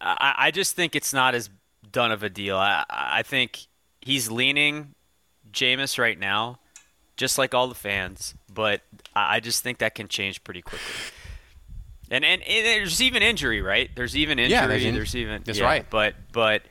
I, 0.00 0.34
I 0.38 0.50
just 0.52 0.76
think 0.76 0.94
it's 0.94 1.12
not 1.12 1.34
as 1.34 1.50
done 1.90 2.12
of 2.12 2.22
a 2.22 2.28
deal. 2.28 2.56
I, 2.56 2.84
I 2.88 3.22
think 3.22 3.66
he's 4.00 4.30
leaning 4.30 4.94
Jameis 5.52 5.98
right 5.98 6.18
now, 6.18 6.58
just 7.16 7.38
like 7.38 7.54
all 7.54 7.68
the 7.68 7.74
fans. 7.74 8.34
But 8.52 8.82
I 9.14 9.40
just 9.40 9.62
think 9.62 9.78
that 9.78 9.94
can 9.94 10.08
change 10.08 10.42
pretty 10.44 10.62
quickly. 10.62 10.94
And 12.10 12.24
and, 12.24 12.42
and 12.42 12.66
there's 12.66 13.00
even 13.00 13.22
injury, 13.22 13.62
right? 13.62 13.88
There's 13.94 14.16
even 14.16 14.38
injury. 14.38 14.52
Yeah, 14.52 14.66
there's, 14.66 14.84
in- 14.84 14.94
there's 14.94 15.14
even 15.14 15.42
that's 15.44 15.58
yeah, 15.58 15.64
right. 15.64 15.86
But 15.88 16.14
but 16.32 16.62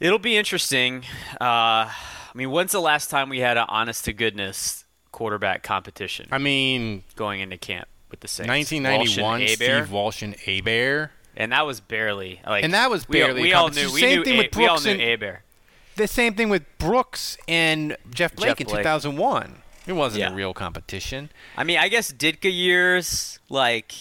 it'll 0.00 0.18
be 0.18 0.36
interesting. 0.36 1.04
Uh, 1.40 1.86
I 1.88 2.32
mean, 2.34 2.50
when's 2.50 2.72
the 2.72 2.80
last 2.80 3.10
time 3.10 3.28
we 3.28 3.38
had 3.38 3.56
an 3.56 3.66
honest 3.68 4.04
to 4.06 4.12
goodness 4.12 4.84
quarterback 5.12 5.62
competition? 5.62 6.28
I 6.32 6.38
mean, 6.38 7.04
going 7.14 7.40
into 7.40 7.58
camp 7.58 7.88
with 8.10 8.20
the 8.20 8.28
Saints. 8.28 8.48
1991, 8.48 9.40
Walsh 9.40 9.54
Steve 9.54 9.92
Walsh 9.92 10.22
and 10.22 10.34
Hebert. 10.34 11.10
And 11.38 11.52
that 11.52 11.64
was 11.64 11.80
barely 11.80 12.40
like. 12.46 12.64
And 12.64 12.74
that 12.74 12.90
was 12.90 13.06
barely 13.06 13.40
We, 13.42 13.52
a 13.52 13.56
all 13.56 13.68
knew. 13.70 13.90
We 13.92 14.00
Same 14.00 14.18
knew. 14.18 14.24
thing 14.24 14.34
A- 14.34 14.38
with 14.42 14.56
we 14.56 14.66
all 14.66 14.80
knew 14.80 14.90
and- 14.90 15.00
Hebert. 15.00 15.40
The 15.96 16.06
same 16.08 16.34
thing 16.34 16.48
with 16.50 16.64
Brooks 16.78 17.38
and 17.48 17.96
Jeff 18.10 18.34
Blake 18.36 18.50
Jeff 18.50 18.60
in 18.60 18.66
Blake. 18.66 18.78
2001. 18.84 19.62
It 19.86 19.94
wasn't 19.94 20.20
Yeah. 20.20 20.30
a 20.30 20.34
real 20.34 20.52
competition. 20.52 21.30
I 21.56 21.64
mean, 21.64 21.78
I 21.78 21.88
guess 21.88 22.12
Ditka 22.12 22.52
years 22.52 23.38
like 23.48 23.92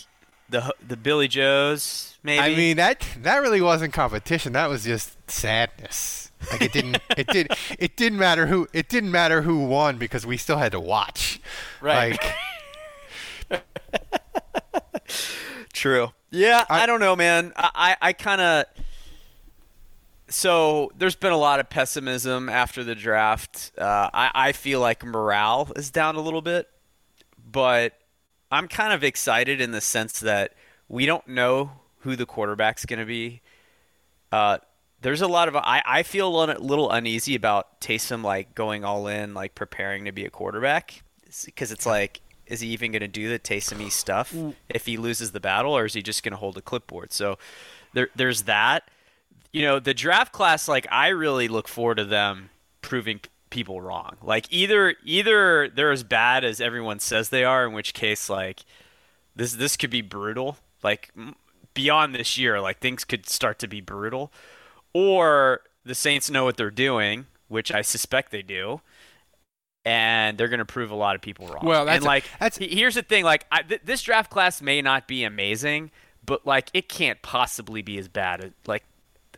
the 0.50 0.74
the 0.86 0.98
Billy 0.98 1.28
Joes. 1.28 2.18
Maybe. 2.24 2.40
I 2.40 2.56
mean 2.56 2.78
that 2.78 3.06
that 3.22 3.38
really 3.38 3.62
wasn't 3.62 3.94
competition. 3.94 4.54
That 4.54 4.68
was 4.70 4.84
just 4.84 5.16
sadness. 5.30 6.32
Like 6.52 6.62
it 6.64 6.72
didn't 6.74 6.98
it 7.18 7.28
did 7.28 7.52
it 7.80 7.96
didn't 7.98 8.20
matter 8.20 8.48
who 8.48 8.68
it 8.74 8.90
didn't 8.90 9.12
matter 9.12 9.42
who 9.44 9.66
won 9.66 9.98
because 9.98 10.26
we 10.26 10.38
still 10.38 10.58
had 10.58 10.72
to 10.74 10.80
watch. 10.80 11.40
Right. 11.82 12.18
Like 13.50 13.64
True. 15.74 16.12
Yeah, 16.30 16.66
I, 16.70 16.86
don't 16.86 17.00
know, 17.00 17.16
man. 17.16 17.54
I, 17.56 17.70
I, 17.74 17.98
I 18.10 18.14
kind 18.14 18.42
of. 18.42 18.66
So 20.30 20.92
there's 20.98 21.16
been 21.16 21.32
a 21.32 21.38
lot 21.38 21.60
of 21.62 21.70
pessimism 21.70 22.50
after 22.50 22.84
the 22.84 22.96
draft. 22.96 23.72
Uh, 23.78 24.10
I, 24.14 24.32
I 24.36 24.52
feel 24.52 24.82
like 24.82 25.06
morale 25.06 25.72
is 25.78 25.90
down 25.90 26.16
a 26.16 26.20
little 26.22 26.42
bit, 26.42 26.70
but 27.50 27.98
I'm 28.52 28.68
kind 28.68 28.92
of 28.92 29.06
excited 29.06 29.62
in 29.62 29.72
the 29.72 29.80
sense 29.80 30.20
that 30.20 30.54
we 30.90 31.06
don't 31.06 31.28
know 31.30 31.72
who 32.00 32.18
the 32.18 32.26
quarterback's 32.26 32.86
going 32.86 33.00
to 33.00 33.06
be. 33.06 33.42
Uh, 34.32 34.58
there's 35.02 35.22
a 35.22 35.28
lot 35.28 35.48
of 35.48 35.56
I, 35.56 35.82
I 35.86 36.04
feel 36.04 36.28
a 36.28 36.36
little- 36.38 36.66
little 36.66 36.92
uneasy 36.92 37.36
about 37.36 37.80
Taysom 37.80 38.22
like 38.22 38.54
going 38.54 38.84
all 38.84 39.08
in, 39.08 39.34
like 39.34 39.56
preparing 39.56 40.06
to 40.06 40.12
be 40.12 40.26
a 40.26 40.30
quarterback, 40.30 41.04
because 41.46 41.72
it's 41.72 41.86
like, 41.86 42.20
is 42.48 42.62
he 42.62 42.70
even 42.70 42.92
going 42.92 43.02
to 43.02 43.08
do 43.08 43.30
the 43.30 43.40
Taysom 43.40 43.92
stuff 43.92 44.34
mm. 44.34 44.54
if 44.70 44.86
he 44.86 44.98
loses 44.98 45.32
the 45.32 45.40
battle, 45.40 45.78
or 45.78 45.86
is 45.86 45.94
he 45.94 46.02
just 46.02 46.24
going 46.24 46.32
to 46.32 46.38
hold 46.38 46.58
a 46.58 46.62
clipboard? 46.62 47.14
So 47.14 47.38
there 47.94 48.10
there's 48.16 48.44
that. 48.44 48.90
You 49.52 49.62
know, 49.64 49.80
the 49.80 49.94
draft 49.94 50.34
class, 50.34 50.68
like 50.68 50.88
I 50.92 51.08
really 51.10 51.48
look 51.48 51.68
forward 51.68 51.96
to 51.96 52.06
them 52.06 52.50
proving 52.82 53.22
people 53.50 53.82
wrong. 53.82 54.18
Like 54.22 54.46
either 54.52 54.96
either 55.04 55.70
they're 55.70 55.92
as 55.92 56.04
bad 56.04 56.44
as 56.44 56.62
everyone 56.62 57.00
says 57.00 57.30
they 57.30 57.44
are, 57.44 57.66
in 57.66 57.74
which 57.74 57.94
case 57.94 58.30
like 58.30 58.62
this 59.36 59.54
this 59.54 59.78
could 59.78 59.90
be 59.90 60.02
brutal. 60.02 60.58
Like 60.84 61.12
beyond 61.74 62.16
this 62.16 62.38
year, 62.38 62.60
like 62.60 62.80
things 62.80 63.04
could 63.04 63.28
start 63.28 63.60
to 63.60 63.68
be 63.68 63.82
brutal, 63.82 64.32
or 64.94 65.62
the 65.86 65.96
Saints 65.96 66.30
know 66.30 66.44
what 66.44 66.58
they're 66.58 66.70
doing, 66.70 67.26
which 67.48 67.72
I 67.72 67.82
suspect 67.82 68.32
they 68.32 68.42
do, 68.42 68.82
and 69.88 70.38
they're 70.38 70.50
going 70.50 70.60
to 70.60 70.66
prove 70.66 70.92
a 70.92 70.96
lot 70.96 71.16
of 71.16 71.22
people 71.22 71.48
wrong. 71.48 71.66
Well, 71.66 71.86
that's 71.86 71.96
and 71.98 72.04
a- 72.04 72.08
like 72.08 72.26
that's- 72.40 72.58
he- 72.58 72.76
here's 72.76 72.96
the 72.96 73.02
thing: 73.04 73.24
like 73.24 73.46
I, 73.50 73.62
th- 73.62 73.82
this 73.86 74.02
draft 74.02 74.30
class 74.30 74.62
may 74.62 74.82
not 74.82 75.08
be 75.08 75.24
amazing, 75.24 75.92
but 76.26 76.46
like 76.46 76.70
it 76.74 76.90
can't 76.90 77.22
possibly 77.22 77.82
be 77.82 77.98
as 77.98 78.10
bad. 78.10 78.44
as 78.44 78.52
Like 78.68 78.84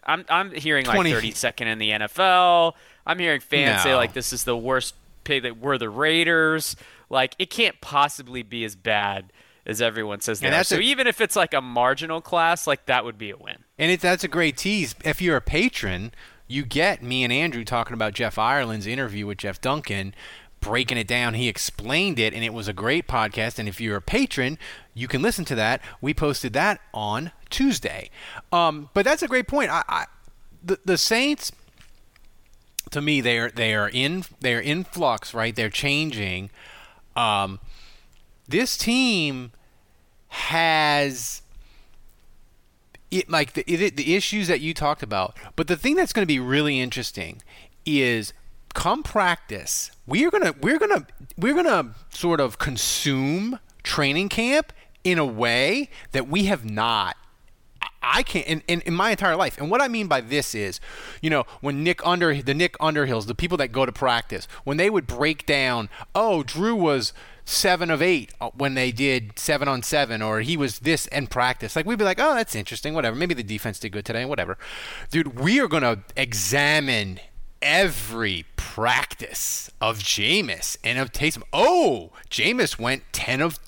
I'm 0.03 0.25
I'm 0.27 0.51
hearing 0.51 0.87
like 0.87 0.95
20 0.95 1.11
32nd 1.11 1.67
in 1.67 1.77
the 1.77 1.91
NFL. 1.91 2.73
I'm 3.05 3.19
hearing 3.19 3.41
fans 3.41 3.83
say 3.83 3.95
like 3.95 4.13
this 4.13 4.33
is 4.33 4.43
the 4.43 4.57
worst 4.57 4.95
pick 5.23 5.43
that 5.43 5.59
we're 5.59 5.77
the 5.77 5.89
Raiders. 5.89 6.75
Like 7.11 7.35
it 7.37 7.51
can't 7.51 7.79
possibly 7.79 8.41
be 8.41 8.63
as 8.63 8.75
bad 8.75 9.31
as 9.67 9.83
everyone 9.83 10.19
says. 10.19 10.39
So 10.63 10.77
a- 10.77 10.79
even 10.79 11.05
if 11.05 11.21
it's 11.21 11.35
like 11.35 11.53
a 11.53 11.61
marginal 11.61 12.21
class, 12.21 12.65
like 12.65 12.87
that 12.87 13.05
would 13.05 13.19
be 13.19 13.29
a 13.29 13.37
win. 13.37 13.57
And 13.77 13.91
it, 13.91 14.01
that's 14.01 14.23
a 14.23 14.27
great 14.27 14.57
tease. 14.57 14.95
If 15.05 15.21
you're 15.21 15.37
a 15.37 15.41
patron, 15.41 16.11
you 16.47 16.65
get 16.65 17.03
me 17.03 17.23
and 17.23 17.31
Andrew 17.31 17.63
talking 17.63 17.93
about 17.93 18.13
Jeff 18.13 18.39
Ireland's 18.39 18.87
interview 18.87 19.27
with 19.27 19.37
Jeff 19.37 19.61
Duncan, 19.61 20.15
breaking 20.61 20.97
it 20.97 21.07
down. 21.07 21.33
He 21.33 21.47
explained 21.47 22.19
it, 22.19 22.33
and 22.33 22.43
it 22.43 22.53
was 22.53 22.67
a 22.67 22.73
great 22.73 23.07
podcast. 23.07 23.59
And 23.59 23.67
if 23.67 23.79
you're 23.79 23.97
a 23.97 24.01
patron, 24.01 24.57
you 24.93 25.07
can 25.07 25.21
listen 25.21 25.45
to 25.45 25.55
that. 25.55 25.81
We 26.01 26.13
posted 26.13 26.53
that 26.53 26.81
on 26.93 27.31
Tuesday. 27.49 28.09
Um, 28.51 28.89
but 28.93 29.05
that's 29.05 29.23
a 29.23 29.27
great 29.27 29.47
point. 29.47 29.71
I, 29.71 29.83
I 29.87 30.05
the, 30.63 30.79
the 30.83 30.97
Saints, 30.97 31.51
to 32.91 33.01
me, 33.01 33.21
they 33.21 33.37
are 33.37 33.49
they 33.49 33.73
are 33.73 33.89
in 33.89 34.25
they 34.41 34.55
are 34.55 34.59
in 34.59 34.83
flux. 34.83 35.33
Right, 35.33 35.55
they're 35.55 35.69
changing. 35.69 36.49
Um, 37.15 37.59
this 38.47 38.77
team 38.77 39.51
has 40.29 41.41
it 43.11 43.29
like 43.29 43.53
the 43.53 43.63
it, 43.71 43.95
the 43.95 44.15
issues 44.15 44.47
that 44.47 44.61
you 44.61 44.73
talked 44.73 45.03
about. 45.03 45.35
But 45.55 45.67
the 45.67 45.77
thing 45.77 45.95
that's 45.95 46.13
going 46.13 46.23
to 46.23 46.27
be 46.27 46.39
really 46.39 46.79
interesting 46.79 47.41
is 47.85 48.33
come 48.73 49.03
practice, 49.03 49.91
we're 50.05 50.31
gonna 50.31 50.53
we're 50.61 50.79
gonna 50.79 51.05
we're 51.37 51.53
gonna 51.55 51.95
sort 52.09 52.39
of 52.39 52.57
consume 52.59 53.59
training 53.83 54.29
camp 54.29 54.73
in 55.03 55.17
a 55.17 55.25
way 55.25 55.89
that 56.11 56.27
we 56.27 56.45
have 56.45 56.65
not. 56.65 57.15
I- 58.01 58.23
can't 58.23 58.47
in, 58.47 58.63
in, 58.67 58.81
in 58.81 58.93
my 58.93 59.11
entire 59.11 59.35
life. 59.35 59.57
And 59.57 59.69
what 59.69 59.81
I 59.81 59.87
mean 59.87 60.07
by 60.07 60.21
this 60.21 60.55
is, 60.55 60.79
you 61.21 61.29
know, 61.29 61.43
when 61.61 61.83
Nick 61.83 62.05
Under 62.05 62.41
the 62.41 62.53
Nick 62.53 62.77
Underhills, 62.79 63.27
the 63.27 63.35
people 63.35 63.57
that 63.57 63.69
go 63.71 63.85
to 63.85 63.91
practice, 63.91 64.47
when 64.63 64.77
they 64.77 64.89
would 64.89 65.05
break 65.07 65.45
down, 65.45 65.89
oh, 66.15 66.43
Drew 66.43 66.75
was 66.75 67.13
seven 67.45 67.89
of 67.89 68.01
eight 68.01 68.31
uh, 68.39 68.51
when 68.55 68.75
they 68.75 68.91
did 68.91 69.37
seven 69.37 69.67
on 69.67 69.81
seven, 69.83 70.21
or 70.21 70.41
he 70.41 70.55
was 70.55 70.79
this 70.79 71.07
in 71.07 71.27
practice. 71.27 71.75
Like 71.75 71.85
we'd 71.85 71.97
be 71.97 72.05
like, 72.05 72.19
oh, 72.19 72.35
that's 72.35 72.55
interesting, 72.55 72.93
whatever. 72.93 73.15
Maybe 73.15 73.33
the 73.33 73.43
defense 73.43 73.79
did 73.79 73.91
good 73.91 74.05
today, 74.05 74.23
whatever. 74.25 74.57
Dude, 75.11 75.39
we 75.39 75.59
are 75.59 75.67
gonna 75.67 76.03
examine 76.15 77.19
every 77.61 78.45
practice 78.79 79.69
of 79.81 79.99
Jameis 79.99 80.77
and 80.85 80.97
of 80.97 81.11
Taysom. 81.11 81.43
Oh, 81.51 82.11
Jameis 82.29 82.79
went 82.79 83.03
10 83.11 83.41
of 83.41 83.59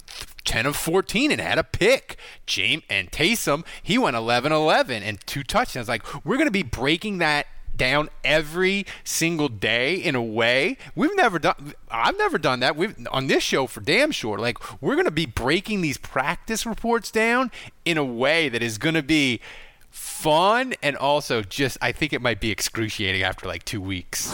10 0.45 0.65
of 0.65 0.77
14 0.77 1.31
and 1.31 1.41
had 1.41 1.57
a 1.57 1.65
pick. 1.65 2.15
James 2.45 2.83
and 2.89 3.11
Taysom, 3.11 3.65
he 3.83 3.97
went 3.97 4.15
11-11 4.15 5.01
and 5.01 5.19
two 5.27 5.43
touchdowns. 5.43 5.89
Like 5.89 6.05
we're 6.23 6.37
going 6.37 6.47
to 6.47 6.51
be 6.51 6.63
breaking 6.63 7.17
that 7.17 7.47
down 7.75 8.07
every 8.23 8.85
single 9.03 9.49
day 9.49 9.95
in 9.95 10.13
a 10.15 10.21
way 10.21 10.77
we've 10.93 11.15
never 11.15 11.39
done 11.39 11.73
I've 11.89 12.17
never 12.17 12.37
done 12.37 12.59
that 12.59 12.75
we've 12.75 12.95
on 13.09 13.27
this 13.27 13.41
show 13.41 13.65
for 13.65 13.79
damn 13.79 14.11
sure 14.11 14.37
like 14.37 14.57
we're 14.81 14.95
going 14.95 15.05
to 15.05 15.09
be 15.09 15.25
breaking 15.25 15.81
these 15.81 15.97
practice 15.97 16.65
reports 16.65 17.09
down 17.09 17.49
in 17.85 17.97
a 17.97 18.03
way 18.03 18.49
that 18.49 18.61
is 18.61 18.77
going 18.77 18.95
to 18.95 19.01
be 19.01 19.39
fun 19.89 20.73
and 20.83 20.95
also 20.97 21.41
just 21.41 21.77
I 21.81 21.91
think 21.91 22.13
it 22.13 22.21
might 22.21 22.39
be 22.39 22.51
excruciating 22.51 23.23
after 23.23 23.47
like 23.47 23.63
2 23.63 23.81
weeks. 23.81 24.29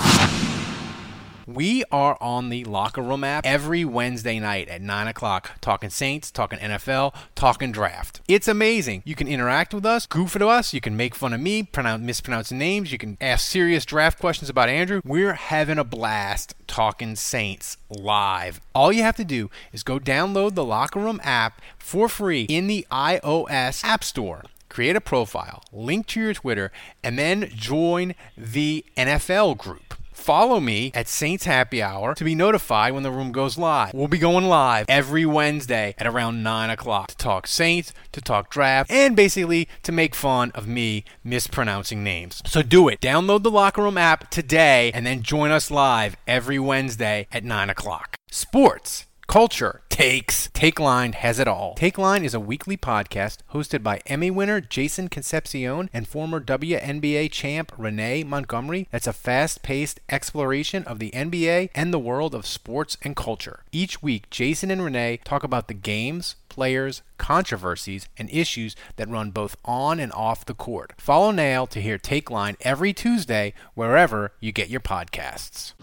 We 1.48 1.86
are 1.94 2.18
on 2.20 2.50
the 2.50 2.66
Locker 2.66 3.02
Room 3.02 3.24
app 3.24 3.46
every 3.46 3.86
Wednesday 3.86 4.38
night 4.38 4.68
at 4.68 4.82
9 4.82 5.08
o'clock, 5.08 5.52
talking 5.62 5.90
Saints, 5.90 6.30
talking 6.30 6.60
NFL, 6.60 7.16
talking 7.36 7.72
draft. 7.72 8.20
It's 8.28 8.50
amazing. 8.50 9.02
You 9.06 9.16
can 9.16 9.30
interact 9.30 9.74
with 9.74 9.86
us, 9.86 10.06
goof 10.06 10.36
at 10.36 10.42
us, 10.42 10.74
you 10.74 10.82
can 10.82 10.98
make 10.98 11.16
fun 11.16 11.32
of 11.32 11.40
me, 11.40 11.64
pronounce, 11.64 12.04
mispronouncing 12.04 12.58
names, 12.58 12.92
you 12.92 12.98
can 12.98 13.18
ask 13.22 13.48
serious 13.48 13.86
draft 13.86 14.20
questions 14.20 14.50
about 14.50 14.68
Andrew. 14.68 15.00
We're 15.06 15.36
having 15.36 15.78
a 15.78 15.86
blast 15.86 16.54
talking 16.68 17.16
Saints 17.16 17.78
live. 17.90 18.60
All 18.76 18.92
you 18.92 19.04
have 19.04 19.16
to 19.16 19.24
do 19.24 19.50
is 19.72 19.84
go 19.84 20.00
download 20.00 20.56
the 20.56 20.66
Locker 20.66 21.00
Room 21.00 21.22
app 21.24 21.62
for 21.78 22.10
free 22.10 22.42
in 22.50 22.68
the 22.68 22.86
iOS 22.92 23.86
App 23.86 24.04
Store 24.04 24.44
create 24.70 24.98
a 24.98 25.02
profile, 25.02 25.64
link 25.72 26.06
to 26.08 26.20
your 26.20 26.34
Twitter, 26.34 26.72
and 27.02 27.18
then 27.18 27.50
join 27.56 28.14
the 28.38 28.86
NFL 28.98 29.58
group. 29.58 29.87
Follow 30.18 30.60
me 30.60 30.92
at 30.94 31.08
Saints 31.08 31.46
Happy 31.46 31.82
Hour 31.82 32.14
to 32.16 32.24
be 32.26 32.36
notified 32.36 32.94
when 32.94 33.04
the 33.04 33.12
room 33.12 33.32
goes 33.32 33.58
live. 33.58 33.94
We'll 33.94 34.10
be 34.10 34.18
going 34.18 34.46
live 34.46 34.88
every 34.90 35.26
Wednesday 35.26 35.96
at 35.98 36.06
around 36.06 36.44
9 36.44 36.70
o'clock 36.70 37.08
to 37.10 37.16
talk 37.16 37.48
Saints, 37.48 37.94
to 38.12 38.20
talk 38.20 38.50
draft, 38.50 38.92
and 38.92 39.16
basically 39.16 39.70
to 39.84 39.92
make 39.94 40.16
fun 40.16 40.52
of 40.54 40.68
me 40.68 41.06
mispronouncing 41.24 42.04
names. 42.04 42.42
So 42.46 42.62
do 42.62 42.90
it. 42.90 43.00
Download 43.00 43.42
the 43.42 43.52
Locker 43.52 43.84
Room 43.84 43.98
app 43.98 44.30
today 44.30 44.92
and 44.94 45.06
then 45.06 45.22
join 45.22 45.52
us 45.52 45.72
live 45.72 46.18
every 46.28 46.60
Wednesday 46.60 47.28
at 47.32 47.46
9 47.46 47.70
o'clock. 47.70 48.18
Sports 48.30 49.06
culture, 49.28 49.82
takes. 49.90 50.50
Take 50.54 50.80
Line 50.80 51.14
has 51.14 51.38
it 51.38 51.48
all. 51.48 51.76
Take 51.76 51.98
Line 51.98 52.24
is 52.24 52.34
a 52.34 52.40
weekly 52.40 52.78
podcast 52.78 53.40
hosted 53.52 53.84
by 53.84 54.02
Emmy 54.06 54.32
winner 54.32 54.62
Jason 54.62 55.10
Concepcion 55.10 55.90
and 55.94 56.08
former 56.08 56.40
WNBA 56.40 57.30
champ 57.32 57.72
Renee 57.78 58.24
Montgomery. 58.24 58.88
That's 58.90 59.08
a 59.08 59.14
fast 59.14 59.64
paced 59.64 60.00
exploration 60.10 60.84
of 60.86 61.00
the 61.00 61.12
NBA 61.12 61.70
and 61.76 61.94
the 61.94 62.00
world 62.00 62.34
of 62.34 62.46
sports 62.46 62.98
and 63.04 63.16
culture. 63.16 63.64
Each 63.72 64.02
week, 64.02 64.30
Jason 64.30 64.72
and 64.72 64.84
Renee 64.84 65.20
talk 65.24 65.44
about 65.44 65.68
the 65.68 65.74
games, 65.74 66.36
players, 66.48 67.02
controversies, 67.18 68.08
and 68.18 68.30
issues 68.30 68.76
that 68.96 69.10
run 69.10 69.32
both 69.32 69.58
on 69.66 70.00
and 70.00 70.14
off 70.14 70.46
the 70.46 70.54
court. 70.54 70.94
Follow 70.98 71.32
Nail 71.32 71.68
to 71.68 71.82
hear 71.82 71.98
Take 71.98 72.32
Line 72.32 72.56
every 72.62 72.94
Tuesday 72.94 73.54
wherever 73.74 74.32
you 74.40 74.52
get 74.52 74.70
your 74.70 74.82
podcasts. 74.82 75.74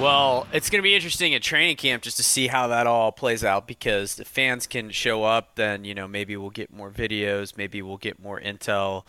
Well, 0.00 0.48
it's 0.52 0.68
going 0.68 0.80
to 0.80 0.82
be 0.82 0.94
interesting 0.96 1.32
at 1.34 1.42
training 1.42 1.76
camp 1.76 2.02
just 2.02 2.16
to 2.16 2.22
see 2.24 2.48
how 2.48 2.66
that 2.68 2.86
all 2.88 3.12
plays 3.12 3.44
out 3.44 3.68
because 3.68 4.16
the 4.16 4.24
fans 4.24 4.66
can 4.66 4.90
show 4.90 5.22
up, 5.22 5.54
then, 5.54 5.84
you 5.84 5.94
know, 5.94 6.08
maybe 6.08 6.36
we'll 6.36 6.50
get 6.50 6.72
more 6.72 6.90
videos, 6.90 7.56
maybe 7.56 7.82
we'll 7.82 7.98
get 7.98 8.20
more 8.20 8.40
intel 8.40 9.04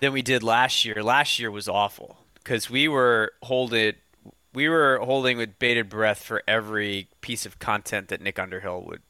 than 0.00 0.12
we 0.12 0.20
did 0.22 0.42
last 0.42 0.84
year. 0.84 1.00
Last 1.02 1.38
year 1.38 1.50
was 1.50 1.68
awful 1.68 2.16
because 2.34 2.68
we 2.68 2.88
were 2.88 3.32
holding 3.42 3.94
we 4.54 4.68
were 4.68 4.98
holding 5.02 5.36
with 5.36 5.58
bated 5.60 5.88
breath 5.88 6.22
for 6.24 6.42
every 6.48 7.06
piece 7.20 7.46
of 7.46 7.58
content 7.60 8.08
that 8.08 8.20
Nick 8.20 8.38
Underhill 8.38 8.82
would 8.82 9.02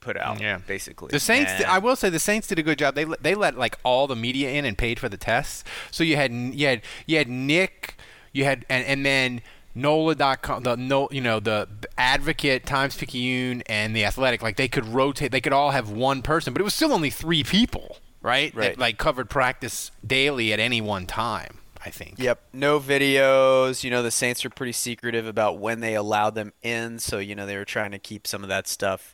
put 0.00 0.16
out. 0.18 0.40
Yeah, 0.40 0.58
basically. 0.66 1.08
The 1.10 1.20
Saints. 1.20 1.52
And 1.52 1.64
I 1.64 1.78
will 1.78 1.96
say 1.96 2.10
the 2.10 2.18
Saints 2.18 2.48
did 2.48 2.58
a 2.58 2.62
good 2.62 2.78
job. 2.78 2.96
They 2.96 3.04
let- 3.06 3.22
they 3.22 3.34
let 3.34 3.56
like 3.56 3.78
all 3.84 4.06
the 4.08 4.16
media 4.16 4.50
in 4.50 4.64
and 4.66 4.76
paid 4.76 4.98
for 4.98 5.08
the 5.08 5.16
tests. 5.16 5.64
So 5.90 6.04
you 6.04 6.16
had 6.16 6.32
you 6.32 6.66
had 6.66 6.82
you 7.06 7.16
had 7.16 7.28
Nick, 7.28 7.96
you 8.32 8.44
had 8.44 8.66
and 8.68 8.84
and 8.84 9.06
then. 9.06 9.40
NOLA.com, 9.74 10.62
the 10.62 10.76
no, 10.76 11.08
you 11.10 11.20
know, 11.20 11.40
the 11.40 11.68
Advocate, 11.96 12.66
Times 12.66 12.96
Picayune, 12.96 13.62
and 13.66 13.96
the 13.96 14.04
Athletic, 14.04 14.42
like 14.42 14.56
they 14.56 14.68
could 14.68 14.86
rotate, 14.86 15.32
they 15.32 15.40
could 15.40 15.52
all 15.52 15.70
have 15.70 15.90
one 15.90 16.22
person, 16.22 16.52
but 16.52 16.60
it 16.60 16.64
was 16.64 16.74
still 16.74 16.92
only 16.92 17.10
three 17.10 17.42
people, 17.42 17.96
right? 18.20 18.54
Right. 18.54 18.70
That 18.72 18.78
like 18.78 18.98
covered 18.98 19.30
practice 19.30 19.90
daily 20.06 20.52
at 20.52 20.60
any 20.60 20.80
one 20.80 21.06
time. 21.06 21.58
I 21.84 21.90
think. 21.90 22.14
Yep, 22.18 22.40
no 22.52 22.78
videos. 22.78 23.82
You 23.82 23.90
know, 23.90 24.04
the 24.04 24.12
Saints 24.12 24.44
were 24.44 24.50
pretty 24.50 24.70
secretive 24.70 25.26
about 25.26 25.58
when 25.58 25.80
they 25.80 25.96
allowed 25.96 26.36
them 26.36 26.52
in, 26.62 27.00
so 27.00 27.18
you 27.18 27.34
know 27.34 27.44
they 27.44 27.56
were 27.56 27.64
trying 27.64 27.90
to 27.90 27.98
keep 27.98 28.24
some 28.26 28.44
of 28.44 28.48
that 28.50 28.68
stuff 28.68 29.12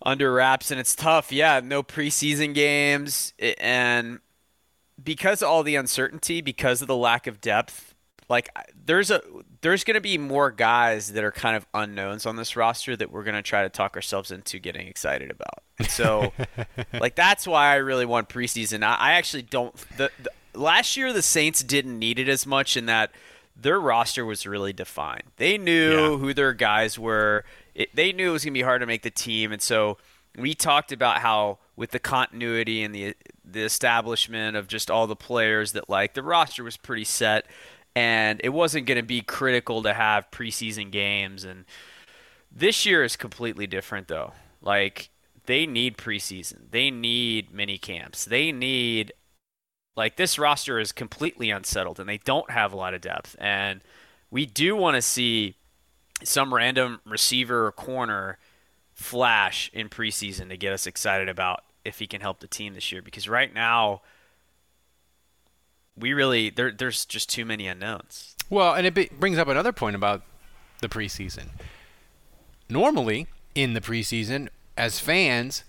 under 0.00 0.32
wraps, 0.32 0.70
and 0.70 0.80
it's 0.80 0.94
tough. 0.94 1.30
Yeah, 1.30 1.60
no 1.62 1.82
preseason 1.82 2.54
games, 2.54 3.34
and 3.58 4.20
because 5.02 5.42
of 5.42 5.48
all 5.48 5.62
the 5.62 5.76
uncertainty, 5.76 6.40
because 6.40 6.80
of 6.80 6.88
the 6.88 6.96
lack 6.96 7.26
of 7.26 7.42
depth, 7.42 7.93
like 8.28 8.48
there's 8.86 9.10
a 9.10 9.22
there's 9.60 9.84
going 9.84 9.94
to 9.94 10.00
be 10.00 10.16
more 10.18 10.50
guys 10.50 11.12
that 11.12 11.24
are 11.24 11.30
kind 11.32 11.56
of 11.56 11.66
unknowns 11.74 12.26
on 12.26 12.36
this 12.36 12.56
roster 12.56 12.96
that 12.96 13.10
we're 13.10 13.22
going 13.24 13.34
to 13.34 13.42
try 13.42 13.62
to 13.62 13.68
talk 13.68 13.96
ourselves 13.96 14.30
into 14.30 14.58
getting 14.58 14.86
excited 14.86 15.30
about. 15.30 15.62
So, 15.90 16.32
like 16.92 17.14
that's 17.16 17.46
why 17.46 17.72
I 17.72 17.76
really 17.76 18.06
want 18.06 18.28
preseason. 18.28 18.82
I, 18.82 18.94
I 18.94 19.12
actually 19.12 19.42
don't. 19.42 19.74
The, 19.96 20.10
the 20.22 20.30
last 20.58 20.96
year 20.96 21.12
the 21.12 21.22
Saints 21.22 21.62
didn't 21.62 21.98
need 21.98 22.18
it 22.18 22.28
as 22.28 22.46
much 22.46 22.76
in 22.76 22.86
that 22.86 23.10
their 23.56 23.78
roster 23.80 24.24
was 24.24 24.46
really 24.46 24.72
defined. 24.72 25.24
They 25.36 25.58
knew 25.58 25.92
Yeah. 26.12 26.16
who 26.18 26.34
their 26.34 26.52
guys 26.54 26.98
were. 26.98 27.44
It, 27.74 27.94
they 27.94 28.12
knew 28.12 28.30
it 28.30 28.32
was 28.32 28.44
going 28.44 28.54
to 28.54 28.58
be 28.58 28.62
hard 28.62 28.80
to 28.80 28.86
make 28.86 29.02
the 29.02 29.10
team, 29.10 29.52
and 29.52 29.60
so 29.62 29.98
we 30.38 30.54
talked 30.54 30.92
about 30.92 31.18
how 31.18 31.58
with 31.76 31.90
the 31.90 31.98
continuity 31.98 32.82
and 32.82 32.94
the 32.94 33.14
the 33.44 33.62
establishment 33.62 34.56
of 34.56 34.66
just 34.68 34.90
all 34.90 35.06
the 35.06 35.14
players 35.16 35.72
that 35.72 35.88
like 35.90 36.14
the 36.14 36.22
roster 36.22 36.64
was 36.64 36.76
pretty 36.76 37.04
set 37.04 37.46
and 37.96 38.40
it 38.42 38.50
wasn't 38.50 38.86
going 38.86 38.96
to 38.96 39.06
be 39.06 39.20
critical 39.20 39.82
to 39.82 39.94
have 39.94 40.30
preseason 40.30 40.90
games 40.90 41.44
and 41.44 41.64
this 42.54 42.86
year 42.86 43.02
is 43.02 43.16
completely 43.16 43.66
different 43.66 44.08
though. 44.08 44.32
Like 44.60 45.10
they 45.46 45.66
need 45.66 45.96
preseason. 45.98 46.70
They 46.70 46.90
need 46.90 47.52
mini 47.52 47.78
camps. 47.78 48.24
They 48.24 48.52
need 48.52 49.12
like 49.96 50.16
this 50.16 50.38
roster 50.38 50.78
is 50.78 50.92
completely 50.92 51.50
unsettled 51.50 52.00
and 52.00 52.08
they 52.08 52.18
don't 52.18 52.50
have 52.50 52.72
a 52.72 52.76
lot 52.76 52.94
of 52.94 53.00
depth 53.00 53.36
and 53.38 53.80
we 54.30 54.46
do 54.46 54.74
want 54.74 54.96
to 54.96 55.02
see 55.02 55.56
some 56.24 56.52
random 56.52 57.00
receiver 57.04 57.66
or 57.66 57.72
corner 57.72 58.38
flash 58.92 59.70
in 59.72 59.88
preseason 59.88 60.48
to 60.48 60.56
get 60.56 60.72
us 60.72 60.86
excited 60.86 61.28
about 61.28 61.64
if 61.84 61.98
he 61.98 62.06
can 62.06 62.20
help 62.20 62.40
the 62.40 62.48
team 62.48 62.74
this 62.74 62.90
year 62.90 63.02
because 63.02 63.28
right 63.28 63.52
now 63.52 64.00
we 65.96 66.12
really 66.12 66.50
there 66.50 66.70
there's 66.70 67.04
just 67.04 67.28
too 67.28 67.44
many 67.44 67.66
unknowns. 67.66 68.34
Well, 68.50 68.74
and 68.74 68.86
it 68.86 69.20
brings 69.20 69.38
up 69.38 69.48
another 69.48 69.72
point 69.72 69.96
about 69.96 70.22
the 70.80 70.88
preseason. 70.88 71.48
Normally, 72.68 73.26
in 73.54 73.74
the 73.74 73.80
preseason, 73.80 74.48
as 74.76 74.98
fans, 74.98 75.64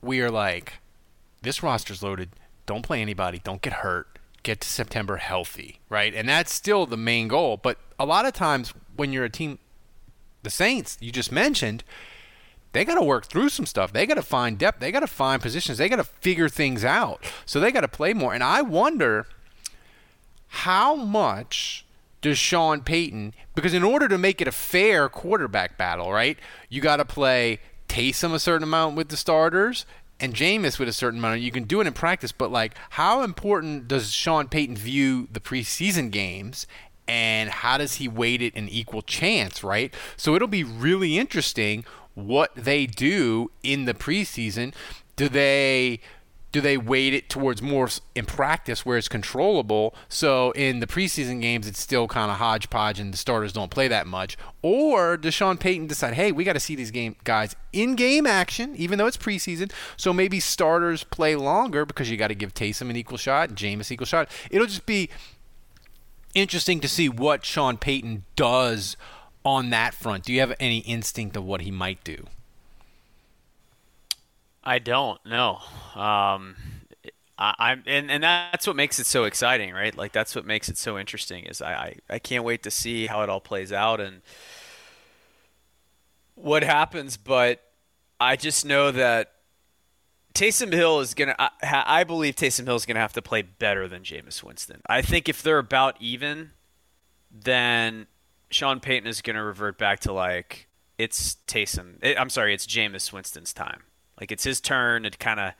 we 0.00 0.20
are 0.20 0.30
like, 0.30 0.74
this 1.42 1.62
roster's 1.62 2.02
loaded. 2.02 2.30
Don't 2.66 2.82
play 2.82 3.00
anybody. 3.00 3.40
Don't 3.42 3.62
get 3.62 3.74
hurt. 3.74 4.18
Get 4.42 4.60
to 4.60 4.68
September 4.68 5.16
healthy, 5.16 5.80
right? 5.88 6.14
And 6.14 6.28
that's 6.28 6.52
still 6.52 6.86
the 6.86 6.96
main 6.96 7.28
goal. 7.28 7.56
But 7.56 7.78
a 7.98 8.04
lot 8.04 8.26
of 8.26 8.32
times, 8.32 8.74
when 8.96 9.12
you're 9.12 9.24
a 9.24 9.30
team, 9.30 9.58
the 10.42 10.50
Saints, 10.50 10.98
you 11.00 11.12
just 11.12 11.30
mentioned, 11.30 11.84
they 12.72 12.84
got 12.84 12.96
to 12.96 13.02
work 13.02 13.26
through 13.26 13.50
some 13.50 13.66
stuff. 13.66 13.92
They 13.92 14.06
got 14.06 14.14
to 14.14 14.22
find 14.22 14.58
depth. 14.58 14.80
They 14.80 14.90
got 14.90 15.00
to 15.00 15.06
find 15.06 15.40
positions. 15.40 15.78
They 15.78 15.88
got 15.88 15.96
to 15.96 16.04
figure 16.04 16.48
things 16.48 16.84
out. 16.84 17.22
So 17.46 17.60
they 17.60 17.70
got 17.70 17.82
to 17.82 17.88
play 17.88 18.14
more. 18.14 18.34
And 18.34 18.42
I 18.42 18.62
wonder 18.62 19.26
how 20.52 20.94
much 20.94 21.86
does 22.20 22.36
Sean 22.36 22.82
Payton 22.82 23.32
because 23.54 23.72
in 23.72 23.82
order 23.82 24.06
to 24.06 24.18
make 24.18 24.42
it 24.42 24.46
a 24.46 24.52
fair 24.52 25.08
quarterback 25.08 25.78
battle, 25.78 26.12
right? 26.12 26.38
You 26.68 26.82
got 26.82 26.96
to 26.96 27.06
play 27.06 27.60
Taysom 27.88 28.34
a 28.34 28.38
certain 28.38 28.62
amount 28.62 28.94
with 28.94 29.08
the 29.08 29.16
starters 29.16 29.86
and 30.20 30.34
Jameis 30.34 30.78
with 30.78 30.88
a 30.88 30.92
certain 30.92 31.20
amount. 31.20 31.40
You 31.40 31.50
can 31.50 31.64
do 31.64 31.80
it 31.80 31.86
in 31.86 31.94
practice, 31.94 32.32
but 32.32 32.52
like 32.52 32.74
how 32.90 33.22
important 33.22 33.88
does 33.88 34.12
Sean 34.12 34.46
Payton 34.46 34.76
view 34.76 35.26
the 35.32 35.40
preseason 35.40 36.10
games 36.10 36.66
and 37.08 37.48
how 37.48 37.78
does 37.78 37.94
he 37.94 38.06
weight 38.06 38.42
it 38.42 38.54
an 38.54 38.68
equal 38.68 39.02
chance, 39.02 39.64
right? 39.64 39.92
So 40.18 40.34
it'll 40.34 40.48
be 40.48 40.64
really 40.64 41.16
interesting 41.18 41.82
what 42.14 42.54
they 42.54 42.84
do 42.84 43.50
in 43.62 43.86
the 43.86 43.94
preseason. 43.94 44.74
Do 45.16 45.30
they 45.30 46.00
do 46.52 46.60
they 46.60 46.76
weight 46.76 47.14
it 47.14 47.28
towards 47.30 47.62
more 47.62 47.88
in 48.14 48.26
practice 48.26 48.84
where 48.84 48.98
it's 48.98 49.08
controllable? 49.08 49.94
So 50.08 50.52
in 50.52 50.80
the 50.80 50.86
preseason 50.86 51.40
games, 51.40 51.66
it's 51.66 51.80
still 51.80 52.06
kind 52.06 52.30
of 52.30 52.36
hodgepodge 52.36 53.00
and 53.00 53.12
the 53.12 53.16
starters 53.16 53.52
don't 53.54 53.70
play 53.70 53.88
that 53.88 54.06
much. 54.06 54.36
Or 54.60 55.16
does 55.16 55.34
Sean 55.34 55.56
Payton 55.56 55.86
decide, 55.86 56.14
hey, 56.14 56.30
we 56.30 56.44
got 56.44 56.52
to 56.52 56.60
see 56.60 56.76
these 56.76 56.90
game 56.90 57.16
guys 57.24 57.56
in 57.72 57.96
game 57.96 58.26
action, 58.26 58.76
even 58.76 58.98
though 58.98 59.06
it's 59.06 59.16
preseason? 59.16 59.72
So 59.96 60.12
maybe 60.12 60.38
starters 60.40 61.04
play 61.04 61.34
longer 61.34 61.86
because 61.86 62.10
you 62.10 62.18
got 62.18 62.28
to 62.28 62.34
give 62.34 62.52
Taysom 62.52 62.90
an 62.90 62.96
equal 62.96 63.18
shot 63.18 63.50
Jameis 63.50 63.90
equal 63.90 64.06
shot. 64.06 64.30
It'll 64.50 64.66
just 64.66 64.86
be 64.86 65.08
interesting 66.34 66.80
to 66.80 66.88
see 66.88 67.08
what 67.08 67.44
Sean 67.44 67.78
Payton 67.78 68.24
does 68.36 68.96
on 69.44 69.70
that 69.70 69.94
front. 69.94 70.24
Do 70.24 70.32
you 70.32 70.40
have 70.40 70.54
any 70.60 70.78
instinct 70.78 71.36
of 71.36 71.44
what 71.44 71.62
he 71.62 71.70
might 71.70 72.04
do? 72.04 72.26
I 74.64 74.78
don't 74.78 75.24
know. 75.26 75.58
Um, 75.94 76.56
I'm 77.38 77.82
and, 77.86 78.10
and 78.10 78.22
that's 78.22 78.66
what 78.66 78.76
makes 78.76 79.00
it 79.00 79.06
so 79.06 79.24
exciting, 79.24 79.72
right? 79.74 79.96
Like 79.96 80.12
that's 80.12 80.34
what 80.36 80.44
makes 80.46 80.68
it 80.68 80.78
so 80.78 80.98
interesting. 80.98 81.44
Is 81.44 81.60
I, 81.60 81.72
I 81.72 81.96
I 82.10 82.18
can't 82.18 82.44
wait 82.44 82.62
to 82.62 82.70
see 82.70 83.06
how 83.06 83.22
it 83.22 83.28
all 83.28 83.40
plays 83.40 83.72
out 83.72 84.00
and 84.00 84.22
what 86.34 86.62
happens. 86.62 87.16
But 87.16 87.62
I 88.20 88.36
just 88.36 88.64
know 88.64 88.92
that 88.92 89.32
Taysom 90.34 90.72
Hill 90.72 91.00
is 91.00 91.14
gonna. 91.14 91.34
I, 91.38 91.50
I 91.62 92.04
believe 92.04 92.36
Taysom 92.36 92.64
Hill 92.66 92.76
is 92.76 92.86
gonna 92.86 93.00
have 93.00 93.14
to 93.14 93.22
play 93.22 93.42
better 93.42 93.88
than 93.88 94.02
Jameis 94.02 94.42
Winston. 94.42 94.80
I 94.86 95.02
think 95.02 95.28
if 95.28 95.42
they're 95.42 95.58
about 95.58 95.96
even, 96.00 96.52
then 97.30 98.06
Sean 98.50 98.78
Payton 98.78 99.08
is 99.08 99.20
gonna 99.20 99.42
revert 99.42 99.78
back 99.78 99.98
to 100.00 100.12
like 100.12 100.68
it's 100.96 101.36
Taysom. 101.48 101.96
eh, 102.02 102.14
I'm 102.16 102.30
sorry, 102.30 102.54
it's 102.54 102.66
Jameis 102.66 103.12
Winston's 103.12 103.52
time. 103.52 103.82
Like 104.22 104.30
it's 104.30 104.44
his 104.44 104.60
turn 104.60 105.02
to 105.02 105.10
kind 105.10 105.40
of 105.40 105.54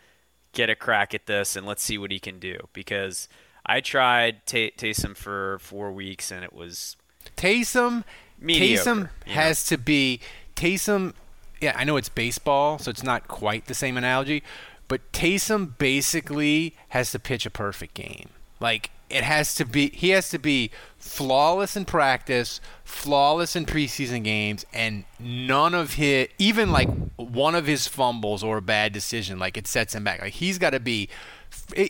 get 0.53 0.71
a 0.71 0.77
crack 0.77 1.15
at 1.15 1.27
this 1.27 1.57
and 1.57 1.67
let's 1.67 1.83
see 1.83 1.99
what 1.99 2.13
he 2.13 2.21
can 2.21 2.39
do. 2.39 2.69
Because 2.73 3.29
I 3.67 3.81
tried 3.81 4.47
Ta 4.47 4.71
Taysom 4.79 5.17
for 5.17 5.59
four 5.59 5.91
weeks 5.91 6.31
and 6.31 6.45
it 6.45 6.53
was 6.53 6.97
Taysom, 7.37 8.05
Mediocre, 8.39 8.85
Taysom 8.85 9.09
has 9.27 9.65
to 9.67 9.77
be 9.77 10.21
Taysom. 10.55 11.15
Yeah, 11.61 11.75
I 11.77 11.83
know 11.83 11.97
it's 11.97 12.09
baseball, 12.09 12.79
so 12.79 12.89
it's 12.89 13.03
not 13.03 13.27
quite 13.27 13.67
the 13.67 13.75
same 13.75 13.97
analogy, 13.97 14.45
but 14.87 15.11
Taysom 15.11 15.77
basically 15.77 16.77
has 16.91 17.11
to 17.11 17.19
pitch 17.19 17.45
a 17.45 17.51
perfect 17.51 17.95
game. 17.95 18.29
Like 18.61 18.93
it 19.13 19.25
has 19.25 19.55
to 19.57 19.65
be 19.65 19.91
he 19.91 20.11
has 20.11 20.29
to 20.31 20.39
be 20.39 20.71
flawless 20.99 21.77
in 21.77 21.85
practice, 21.85 22.61
flawless 22.85 23.55
in 23.55 23.67
preseason 23.67 24.25
games, 24.25 24.65
and 24.73 25.05
none 25.19 25.75
of 25.75 25.95
his 25.95 26.29
even 26.39 26.73
like 26.73 26.89
one 27.17 27.55
of 27.55 27.67
his 27.67 27.87
fumbles 27.87 28.43
or 28.43 28.59
a 28.59 28.63
bad 28.63 28.93
decision 28.93 29.39
like 29.39 29.57
it 29.57 29.67
sets 29.67 29.95
him 29.95 30.05
back. 30.05 30.21
Like 30.21 30.35
he's 30.35 30.59
got 30.59 30.71
to 30.71 30.81
be 30.81 31.09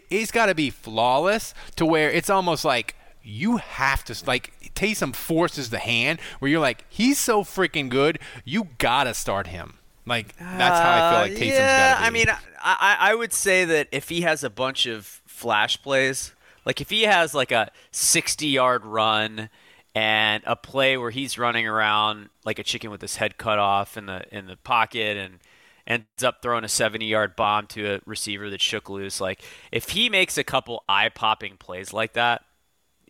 he's 0.08 0.30
got 0.30 0.46
to 0.46 0.54
be 0.54 0.70
flawless 0.70 1.54
to 1.76 1.86
where 1.86 2.10
it's 2.10 2.30
almost 2.30 2.64
like 2.64 2.96
you 3.22 3.58
have 3.58 4.04
to 4.04 4.16
like 4.26 4.52
Taysom 4.74 5.14
forces 5.14 5.70
the 5.70 5.78
hand 5.78 6.20
where 6.38 6.50
you're 6.50 6.60
like 6.60 6.84
he's 6.88 7.18
so 7.18 7.44
freaking 7.44 7.88
good, 7.88 8.18
you 8.44 8.68
gotta 8.78 9.14
start 9.14 9.46
him. 9.46 9.78
Like 10.06 10.36
that's 10.36 10.80
how 10.80 10.92
I 10.92 11.10
feel 11.10 11.18
like 11.20 11.32
uh, 11.32 11.44
Taysom's 11.44 11.58
yeah, 11.58 11.92
got 11.92 11.94
to 11.94 12.00
be. 12.00 12.06
I 12.06 12.10
mean, 12.10 12.26
I, 12.60 12.96
I 12.98 13.14
would 13.14 13.32
say 13.32 13.64
that 13.64 13.88
if 13.92 14.08
he 14.08 14.22
has 14.22 14.42
a 14.42 14.50
bunch 14.50 14.86
of 14.86 15.06
flash 15.26 15.80
plays, 15.80 16.32
like 16.64 16.80
if 16.80 16.90
he 16.90 17.02
has 17.02 17.34
like 17.34 17.52
a 17.52 17.70
60 17.90 18.46
yard 18.46 18.84
run 18.84 19.50
and 19.94 20.42
a 20.46 20.56
play 20.56 20.96
where 20.96 21.10
he's 21.10 21.38
running 21.38 21.66
around 21.66 22.30
like 22.44 22.58
a 22.58 22.62
chicken 22.62 22.90
with 22.90 23.00
his 23.00 23.16
head 23.16 23.36
cut 23.36 23.58
off 23.58 23.96
in 23.96 24.06
the 24.06 24.22
in 24.36 24.46
the 24.46 24.56
pocket 24.56 25.16
and 25.16 25.38
ends 25.86 26.22
up 26.22 26.40
throwing 26.40 26.64
a 26.64 26.68
70 26.68 27.04
yard 27.04 27.36
bomb 27.36 27.66
to 27.66 27.94
a 27.94 28.00
receiver 28.06 28.48
that 28.50 28.60
shook 28.60 28.88
loose, 28.88 29.20
like 29.20 29.42
if 29.70 29.90
he 29.90 30.08
makes 30.08 30.38
a 30.38 30.44
couple 30.44 30.84
eye 30.88 31.08
popping 31.08 31.56
plays 31.56 31.92
like 31.92 32.12
that, 32.14 32.42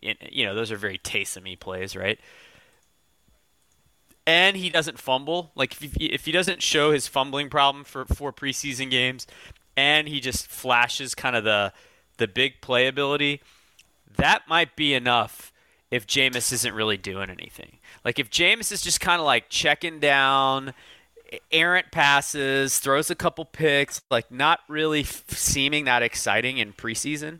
you 0.01 0.45
know, 0.45 0.55
those 0.55 0.71
are 0.71 0.77
very 0.77 0.97
taste 0.97 1.41
me 1.41 1.55
plays, 1.55 1.95
right? 1.95 2.19
and 4.25 4.55
he 4.55 4.69
doesn't 4.69 4.99
fumble. 4.99 5.51
Like 5.55 5.73
if 5.81 5.93
he, 5.93 6.05
if 6.05 6.25
he 6.25 6.31
doesn't 6.31 6.61
show 6.61 6.91
his 6.91 7.07
fumbling 7.07 7.49
problem 7.49 7.83
for 7.83 8.05
four 8.05 8.31
preseason 8.31 8.89
games, 8.89 9.27
and 9.75 10.07
he 10.07 10.19
just 10.19 10.47
flashes 10.47 11.15
kind 11.15 11.35
of 11.35 11.43
the 11.43 11.73
the 12.17 12.27
big 12.27 12.61
playability, 12.61 13.39
that 14.17 14.47
might 14.47 14.75
be 14.75 14.93
enough 14.93 15.51
if 15.91 16.07
Jameis 16.07 16.51
isn't 16.51 16.73
really 16.73 16.97
doing 16.97 17.29
anything. 17.29 17.77
Like 18.03 18.19
if 18.19 18.29
Jameis 18.29 18.71
is 18.71 18.81
just 18.81 18.99
kind 18.99 19.19
of 19.19 19.25
like 19.25 19.49
checking 19.49 19.99
down, 19.99 20.73
errant 21.51 21.91
passes, 21.91 22.79
throws 22.79 23.09
a 23.09 23.15
couple 23.15 23.45
picks, 23.45 24.01
like 24.09 24.31
not 24.31 24.61
really 24.67 25.01
f- 25.01 25.23
seeming 25.29 25.85
that 25.85 26.03
exciting 26.03 26.57
in 26.57 26.73
preseason, 26.73 27.39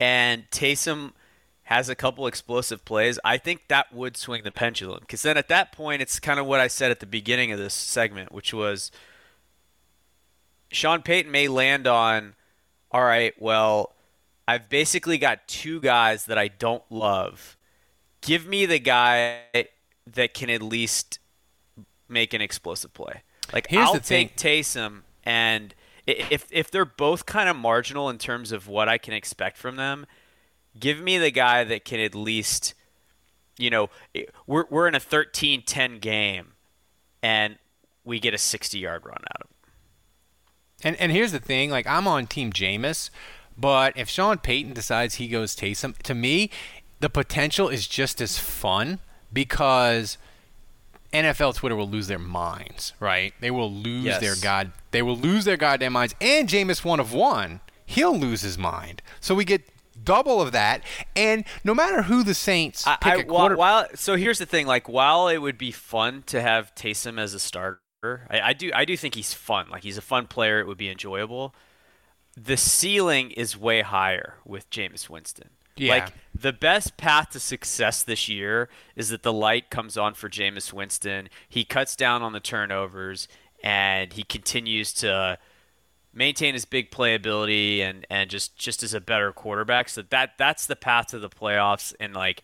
and 0.00 0.48
Taysom 0.50 1.12
has 1.64 1.90
a 1.90 1.94
couple 1.94 2.26
explosive 2.26 2.82
plays, 2.86 3.18
I 3.24 3.36
think 3.36 3.68
that 3.68 3.92
would 3.92 4.16
swing 4.16 4.42
the 4.42 4.50
pendulum. 4.50 5.00
Because 5.00 5.20
then 5.20 5.36
at 5.36 5.48
that 5.48 5.70
point, 5.70 6.00
it's 6.00 6.18
kind 6.18 6.40
of 6.40 6.46
what 6.46 6.60
I 6.60 6.66
said 6.66 6.90
at 6.90 7.00
the 7.00 7.06
beginning 7.06 7.52
of 7.52 7.58
this 7.58 7.74
segment, 7.74 8.32
which 8.32 8.54
was 8.54 8.90
Sean 10.70 11.02
Payton 11.02 11.30
may 11.30 11.46
land 11.46 11.86
on, 11.86 12.34
all 12.90 13.02
right, 13.02 13.34
well, 13.40 13.94
I've 14.46 14.68
basically 14.68 15.18
got 15.18 15.46
two 15.46 15.80
guys 15.80 16.26
that 16.26 16.38
I 16.38 16.48
don't 16.48 16.84
love. 16.90 17.56
Give 18.20 18.46
me 18.46 18.66
the 18.66 18.78
guy 18.78 19.40
that 20.06 20.34
can 20.34 20.50
at 20.50 20.62
least 20.62 21.18
make 22.08 22.32
an 22.34 22.40
explosive 22.40 22.94
play. 22.94 23.22
Like 23.52 23.66
Here's 23.68 23.86
I'll 23.86 24.00
take 24.00 24.36
Taysom, 24.36 25.02
and 25.24 25.74
if 26.06 26.46
if 26.50 26.70
they're 26.70 26.84
both 26.84 27.26
kind 27.26 27.48
of 27.48 27.56
marginal 27.56 28.10
in 28.10 28.18
terms 28.18 28.52
of 28.52 28.66
what 28.68 28.88
I 28.88 28.98
can 28.98 29.14
expect 29.14 29.56
from 29.56 29.76
them, 29.76 30.06
Give 30.78 31.00
me 31.00 31.18
the 31.18 31.30
guy 31.30 31.64
that 31.64 31.84
can 31.84 32.00
at 32.00 32.14
least, 32.14 32.74
you 33.56 33.70
know, 33.70 33.90
we're, 34.46 34.64
we're 34.70 34.86
in 34.86 34.94
a 34.94 35.00
13 35.00 35.62
10 35.62 35.98
game 35.98 36.52
and 37.22 37.58
we 38.04 38.20
get 38.20 38.34
a 38.34 38.38
60 38.38 38.78
yard 38.78 39.04
run 39.04 39.16
out 39.16 39.42
of 39.42 39.50
him. 39.50 39.56
And, 40.82 40.96
and 40.96 41.10
here's 41.10 41.32
the 41.32 41.40
thing 41.40 41.70
like, 41.70 41.86
I'm 41.86 42.06
on 42.06 42.26
Team 42.26 42.52
Jameis, 42.52 43.10
but 43.56 43.96
if 43.96 44.08
Sean 44.08 44.38
Payton 44.38 44.72
decides 44.72 45.16
he 45.16 45.28
goes 45.28 45.56
Taysom, 45.56 45.96
to 45.98 46.14
me, 46.14 46.50
the 47.00 47.10
potential 47.10 47.68
is 47.68 47.86
just 47.88 48.20
as 48.20 48.38
fun 48.38 49.00
because 49.32 50.18
NFL 51.12 51.56
Twitter 51.56 51.74
will 51.74 51.88
lose 51.88 52.06
their 52.06 52.18
minds, 52.18 52.92
right? 53.00 53.34
They 53.40 53.50
will 53.50 53.72
lose 53.72 54.04
yes. 54.04 54.20
their 54.20 54.36
god, 54.40 54.72
they 54.90 55.02
will 55.02 55.16
lose 55.16 55.44
their 55.44 55.56
goddamn 55.56 55.94
minds. 55.94 56.14
And 56.20 56.48
Jameis 56.48 56.84
one 56.84 57.00
of 57.00 57.12
one, 57.12 57.60
he'll 57.84 58.16
lose 58.16 58.42
his 58.42 58.58
mind. 58.58 59.02
So 59.20 59.34
we 59.34 59.44
get 59.44 59.62
double 60.04 60.40
of 60.40 60.52
that. 60.52 60.82
And 61.16 61.44
no 61.64 61.74
matter 61.74 62.02
who 62.02 62.22
the 62.22 62.34
Saints 62.34 62.84
pick 63.00 63.12
I, 63.12 63.18
I, 63.18 63.22
quarter- 63.22 63.56
while, 63.56 63.86
so 63.94 64.16
here's 64.16 64.38
the 64.38 64.46
thing: 64.46 64.66
like, 64.66 64.88
while 64.88 65.28
it 65.28 65.38
would 65.38 65.58
be 65.58 65.70
fun 65.70 66.22
to 66.26 66.40
have 66.40 66.74
Taysom 66.74 67.18
as 67.18 67.34
a 67.34 67.40
starter, 67.40 67.80
I, 68.02 68.40
I 68.40 68.52
do 68.52 68.70
I 68.74 68.84
do 68.84 68.96
think 68.96 69.14
he's 69.14 69.34
fun. 69.34 69.68
Like, 69.70 69.82
he's 69.82 69.98
a 69.98 70.02
fun 70.02 70.26
player. 70.26 70.60
It 70.60 70.66
would 70.66 70.78
be 70.78 70.88
enjoyable. 70.88 71.54
The 72.36 72.56
ceiling 72.56 73.32
is 73.32 73.56
way 73.56 73.82
higher 73.82 74.34
with 74.44 74.70
Jameis 74.70 75.08
Winston. 75.08 75.50
Yeah. 75.76 75.94
Like 75.94 76.12
the 76.34 76.52
best 76.52 76.96
path 76.96 77.30
to 77.30 77.40
success 77.40 78.02
this 78.02 78.28
year 78.28 78.68
is 78.96 79.10
that 79.10 79.22
the 79.22 79.32
light 79.32 79.70
comes 79.70 79.96
on 79.96 80.14
for 80.14 80.28
Jameis 80.28 80.72
Winston. 80.72 81.28
He 81.48 81.64
cuts 81.64 81.94
down 81.96 82.22
on 82.22 82.32
the 82.32 82.40
turnovers 82.40 83.28
and 83.62 84.12
he 84.12 84.22
continues 84.22 84.92
to 84.94 85.38
maintain 86.12 86.54
his 86.54 86.64
big 86.64 86.90
playability 86.90 87.80
and 87.80 88.06
and 88.10 88.30
just 88.30 88.56
just 88.56 88.82
as 88.82 88.94
a 88.94 89.00
better 89.00 89.32
quarterback. 89.32 89.88
So 89.88 90.02
that 90.02 90.38
that's 90.38 90.66
the 90.66 90.76
path 90.76 91.08
to 91.08 91.18
the 91.18 91.30
playoffs. 91.30 91.94
And 91.98 92.14
like 92.14 92.42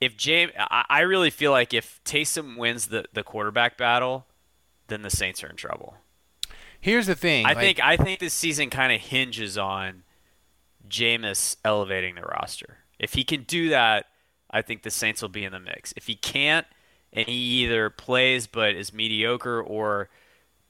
if 0.00 0.16
James, 0.16 0.52
I, 0.58 0.84
I 0.88 1.00
really 1.00 1.30
feel 1.30 1.52
like 1.52 1.72
if 1.74 2.00
Taysom 2.04 2.56
wins 2.56 2.88
the 2.88 3.06
the 3.12 3.22
quarterback 3.22 3.76
battle, 3.76 4.26
then 4.88 5.02
the 5.02 5.10
Saints 5.10 5.42
are 5.42 5.48
in 5.48 5.56
trouble. 5.56 5.96
Here's 6.80 7.06
the 7.06 7.14
thing. 7.14 7.46
I 7.46 7.50
like, 7.50 7.58
think 7.58 7.80
I 7.82 7.96
think 7.96 8.20
this 8.20 8.34
season 8.34 8.70
kind 8.70 8.92
of 8.92 9.00
hinges 9.00 9.58
on 9.58 10.04
Jameis 10.88 11.56
elevating 11.64 12.14
the 12.14 12.22
roster. 12.22 12.78
If 12.98 13.14
he 13.14 13.24
can 13.24 13.42
do 13.42 13.70
that, 13.70 14.06
I 14.50 14.62
think 14.62 14.82
the 14.82 14.90
Saints 14.90 15.22
will 15.22 15.28
be 15.28 15.44
in 15.44 15.52
the 15.52 15.60
mix. 15.60 15.92
If 15.96 16.06
he 16.06 16.14
can't, 16.14 16.66
and 17.12 17.26
he 17.26 17.34
either 17.34 17.90
plays 17.90 18.46
but 18.46 18.74
is 18.74 18.92
mediocre, 18.92 19.60
or 19.60 20.08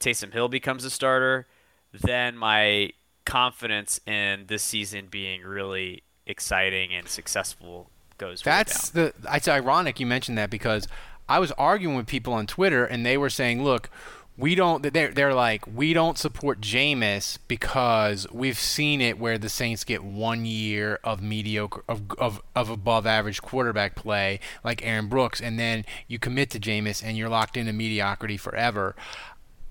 Taysom 0.00 0.32
Hill 0.32 0.48
becomes 0.48 0.84
a 0.84 0.90
starter, 0.90 1.46
then 1.92 2.36
my 2.36 2.90
confidence 3.24 4.00
in 4.06 4.46
this 4.46 4.62
season 4.62 5.08
being 5.10 5.42
really 5.42 6.02
exciting 6.26 6.94
and 6.94 7.08
successful 7.08 7.90
goes. 8.18 8.42
That's 8.42 8.90
the. 8.90 9.12
It's 9.32 9.48
ironic 9.48 10.00
you 10.00 10.06
mentioned 10.06 10.38
that 10.38 10.50
because 10.50 10.88
I 11.28 11.38
was 11.38 11.52
arguing 11.52 11.96
with 11.96 12.06
people 12.06 12.32
on 12.32 12.46
Twitter 12.46 12.84
and 12.84 13.04
they 13.04 13.16
were 13.16 13.30
saying, 13.30 13.62
"Look, 13.62 13.90
we 14.36 14.54
don't." 14.54 14.82
They're 14.82 15.12
they're 15.12 15.34
like, 15.34 15.64
"We 15.66 15.92
don't 15.92 16.18
support 16.18 16.60
Jameis 16.60 17.38
because 17.48 18.26
we've 18.32 18.58
seen 18.58 19.00
it 19.00 19.18
where 19.18 19.38
the 19.38 19.48
Saints 19.48 19.84
get 19.84 20.04
one 20.04 20.44
year 20.44 21.00
of 21.02 21.22
mediocre 21.22 21.82
of 21.88 22.02
of, 22.18 22.42
of 22.54 22.70
above 22.70 23.06
average 23.06 23.42
quarterback 23.42 23.94
play 23.94 24.40
like 24.62 24.84
Aaron 24.84 25.08
Brooks, 25.08 25.40
and 25.40 25.58
then 25.58 25.84
you 26.06 26.18
commit 26.18 26.50
to 26.50 26.60
Jameis 26.60 27.02
and 27.04 27.16
you're 27.16 27.28
locked 27.28 27.56
into 27.56 27.72
mediocrity 27.72 28.36
forever." 28.36 28.94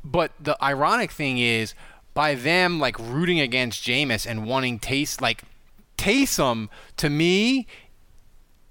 But 0.04 0.34
the 0.40 0.62
ironic 0.64 1.12
thing 1.12 1.40
is 1.40 1.74
by 2.14 2.36
them 2.36 2.80
like 2.80 2.98
rooting 3.00 3.40
against 3.40 3.84
Jameis 3.84 4.26
and 4.28 4.46
wanting 4.46 4.80
Taste 4.80 5.22
like 5.22 5.44
Taysom 5.98 6.70
to 6.98 7.10
me 7.10 7.68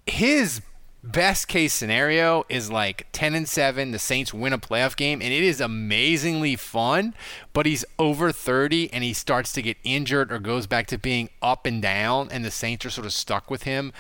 his 0.07 0.61
best 1.05 1.49
case 1.49 1.75
scenario 1.75 2.45
is 2.49 2.71
like 2.71 3.07
10 3.13 3.35
and 3.35 3.49
7 3.49 3.91
the 3.91 3.99
Saints 3.99 4.33
win 4.33 4.55
a 4.55 4.59
playoff 4.59 4.97
game 4.97 5.21
and 5.21 5.33
it 5.35 5.43
is 5.43 5.61
amazingly 5.61 6.57
fun 6.57 7.15
but 7.53 7.67
he's 7.67 7.85
over 7.99 8.33
30 8.33 8.91
and 8.93 9.05
he 9.05 9.13
starts 9.13 9.53
to 9.53 9.61
get 9.61 9.77
injured 9.85 10.33
or 10.33 10.39
goes 10.39 10.67
back 10.67 10.87
to 10.87 10.97
being 10.97 11.29
up 11.43 11.67
and 11.67 11.83
down 11.83 12.29
and 12.31 12.43
the 12.43 12.51
Saints 12.51 12.87
are 12.87 12.91
sort 12.91 13.07
of 13.07 13.13
stuck 13.13 13.51
with 13.51 13.65
him 13.65 13.93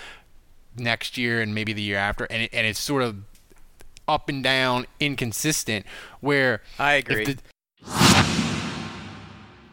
next 0.77 1.19
year 1.19 1.43
and 1.43 1.55
maybe 1.55 1.75
the 1.75 1.83
year 1.83 1.99
after 1.99 2.25
and 2.25 2.45
it, 2.45 2.51
and 2.55 2.67
it's 2.67 2.79
sort 2.79 3.03
of 3.03 3.17
up 4.09 4.31
and 4.31 4.43
down 4.43 4.87
inconsistent 4.99 5.85
where 6.21 6.63
I 6.79 6.95
agree. 6.95 7.25
the, 7.27 7.39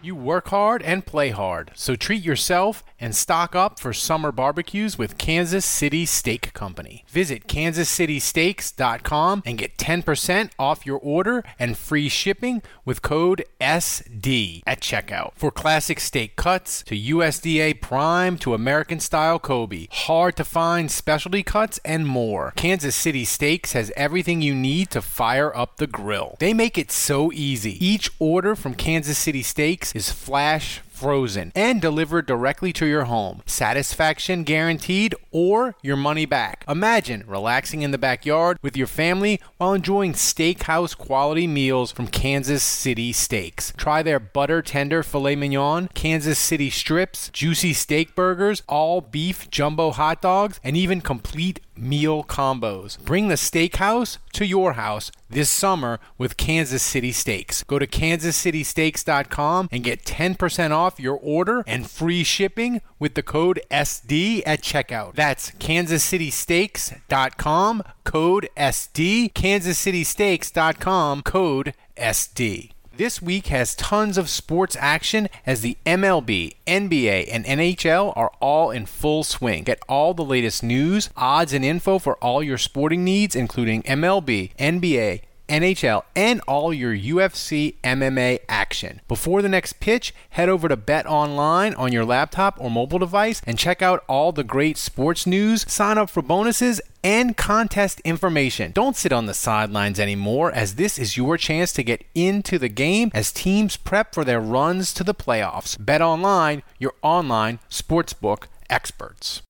you 0.03 0.15
work 0.15 0.49
hard 0.49 0.81
and 0.81 1.05
play 1.05 1.29
hard, 1.29 1.71
so 1.75 1.95
treat 1.95 2.23
yourself 2.23 2.83
and 2.99 3.15
stock 3.15 3.55
up 3.55 3.79
for 3.79 3.93
summer 3.93 4.31
barbecues 4.31 4.97
with 4.97 5.17
Kansas 5.17 5.65
City 5.65 6.05
Steak 6.05 6.53
Company. 6.53 7.03
Visit 7.07 7.47
kansascitysteaks.com 7.47 9.43
and 9.45 9.57
get 9.57 9.77
10% 9.77 10.51
off 10.59 10.85
your 10.85 10.99
order 10.99 11.43
and 11.57 11.77
free 11.77 12.09
shipping 12.09 12.61
with 12.85 13.01
code 13.01 13.43
SD 13.59 14.61
at 14.67 14.81
checkout. 14.81 15.31
For 15.35 15.51
classic 15.51 15.99
steak 15.99 16.35
cuts 16.35 16.83
to 16.83 16.95
USDA 16.95 17.81
prime 17.81 18.37
to 18.39 18.53
American 18.53 18.99
style 18.99 19.39
Kobe, 19.39 19.87
hard 19.91 20.35
to 20.37 20.45
find 20.45 20.91
specialty 20.91 21.43
cuts 21.43 21.79
and 21.83 22.05
more. 22.07 22.53
Kansas 22.55 22.95
City 22.95 23.25
Steaks 23.25 23.73
has 23.73 23.91
everything 23.95 24.41
you 24.41 24.53
need 24.53 24.91
to 24.91 25.01
fire 25.01 25.55
up 25.55 25.77
the 25.77 25.87
grill. 25.87 26.35
They 26.39 26.53
make 26.53 26.77
it 26.77 26.91
so 26.91 27.31
easy. 27.31 27.83
Each 27.83 28.11
order 28.19 28.55
from 28.55 28.75
Kansas 28.75 29.17
City 29.17 29.41
Steaks 29.41 29.90
is 29.93 30.11
flash 30.11 30.81
frozen 31.01 31.51
and 31.55 31.81
delivered 31.81 32.27
directly 32.27 32.71
to 32.71 32.85
your 32.85 33.05
home. 33.05 33.41
Satisfaction 33.47 34.43
guaranteed 34.43 35.15
or 35.31 35.75
your 35.81 35.97
money 35.97 36.27
back. 36.27 36.63
Imagine 36.69 37.23
relaxing 37.25 37.81
in 37.81 37.89
the 37.89 37.97
backyard 37.97 38.59
with 38.61 38.77
your 38.77 38.85
family 38.85 39.41
while 39.57 39.73
enjoying 39.73 40.13
steakhouse 40.13 40.95
quality 40.95 41.47
meals 41.47 41.91
from 41.91 42.05
Kansas 42.05 42.61
City 42.61 43.11
Steaks. 43.11 43.73
Try 43.77 44.03
their 44.03 44.19
butter 44.19 44.61
tender 44.61 45.01
filet 45.01 45.35
mignon, 45.35 45.89
Kansas 45.95 46.37
City 46.37 46.69
strips, 46.69 47.29
juicy 47.29 47.73
steak 47.73 48.13
burgers, 48.13 48.61
all 48.69 49.01
beef 49.01 49.49
jumbo 49.49 49.89
hot 49.89 50.21
dogs, 50.21 50.59
and 50.63 50.77
even 50.77 51.01
complete 51.01 51.61
meal 51.81 52.23
combos. 52.23 52.97
Bring 53.03 53.27
the 53.27 53.35
steakhouse 53.35 54.19
to 54.33 54.45
your 54.45 54.73
house 54.73 55.11
this 55.29 55.49
summer 55.49 55.99
with 56.17 56.35
Kansas 56.37 56.83
City 56.83 57.11
Steaks. 57.11 57.63
Go 57.63 57.79
to 57.79 57.87
kansascitysteaks.com 57.87 59.69
and 59.71 59.83
get 59.83 60.05
10% 60.05 60.71
off 60.71 60.99
your 60.99 61.17
order 61.21 61.63
and 61.65 61.89
free 61.89 62.23
shipping 62.23 62.81
with 62.99 63.15
the 63.15 63.23
code 63.23 63.59
SD 63.71 64.43
at 64.45 64.61
checkout. 64.61 65.15
That's 65.15 65.49
kansascitysteaks.com, 65.51 67.83
code 68.03 68.49
SD, 68.55 69.33
kansascitysteaks.com, 69.33 71.23
code 71.23 71.73
SD. 71.97 72.71
This 72.97 73.21
week 73.21 73.47
has 73.47 73.73
tons 73.73 74.17
of 74.17 74.29
sports 74.29 74.75
action 74.77 75.29
as 75.45 75.61
the 75.61 75.77
MLB, 75.85 76.55
NBA, 76.67 77.29
and 77.31 77.45
NHL 77.45 78.11
are 78.17 78.33
all 78.41 78.69
in 78.69 78.85
full 78.85 79.23
swing. 79.23 79.63
Get 79.63 79.79
all 79.87 80.13
the 80.13 80.25
latest 80.25 80.61
news, 80.61 81.09
odds, 81.15 81.53
and 81.53 81.63
info 81.63 81.99
for 81.99 82.17
all 82.17 82.43
your 82.43 82.57
sporting 82.57 83.05
needs, 83.05 83.33
including 83.33 83.81
MLB, 83.83 84.53
NBA, 84.57 85.21
NHL, 85.51 86.03
and 86.15 86.41
all 86.47 86.73
your 86.73 86.95
UFC 86.95 87.75
MMA 87.83 88.39
action. 88.47 89.01
Before 89.07 89.41
the 89.41 89.49
next 89.49 89.79
pitch, 89.81 90.13
head 90.31 90.47
over 90.47 90.69
to 90.69 90.77
Bet 90.77 91.05
Online 91.05 91.73
on 91.75 91.91
your 91.91 92.05
laptop 92.05 92.55
or 92.59 92.71
mobile 92.71 92.99
device 92.99 93.41
and 93.45 93.59
check 93.59 93.81
out 93.81 94.03
all 94.07 94.31
the 94.31 94.45
great 94.45 94.77
sports 94.77 95.27
news, 95.27 95.69
sign 95.69 95.97
up 95.97 96.09
for 96.09 96.21
bonuses, 96.21 96.79
and 97.03 97.35
contest 97.35 97.99
information. 98.01 98.71
Don't 98.71 98.95
sit 98.95 99.11
on 99.11 99.25
the 99.25 99.33
sidelines 99.33 99.99
anymore, 99.99 100.51
as 100.53 100.75
this 100.75 100.97
is 100.97 101.17
your 101.17 101.37
chance 101.37 101.73
to 101.73 101.83
get 101.83 102.05
into 102.15 102.57
the 102.57 102.69
game 102.69 103.11
as 103.13 103.31
teams 103.31 103.75
prep 103.75 104.13
for 104.13 104.23
their 104.23 104.39
runs 104.39 104.93
to 104.93 105.03
the 105.03 105.15
playoffs. 105.15 105.75
Bet 105.83 106.01
Online, 106.01 106.63
your 106.79 106.93
online 107.01 107.59
sportsbook 107.69 108.45
experts. 108.69 109.41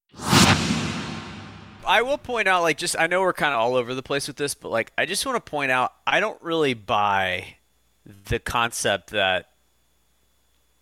I 1.85 2.01
will 2.01 2.17
point 2.17 2.47
out, 2.47 2.61
like, 2.61 2.77
just 2.77 2.95
I 2.97 3.07
know 3.07 3.21
we're 3.21 3.33
kind 3.33 3.53
of 3.53 3.59
all 3.59 3.75
over 3.75 3.93
the 3.93 4.03
place 4.03 4.27
with 4.27 4.37
this, 4.37 4.53
but 4.53 4.69
like, 4.69 4.91
I 4.97 5.05
just 5.05 5.25
want 5.25 5.43
to 5.43 5.49
point 5.49 5.71
out, 5.71 5.93
I 6.05 6.19
don't 6.19 6.41
really 6.41 6.73
buy 6.73 7.55
the 8.05 8.39
concept 8.39 9.11
that 9.11 9.49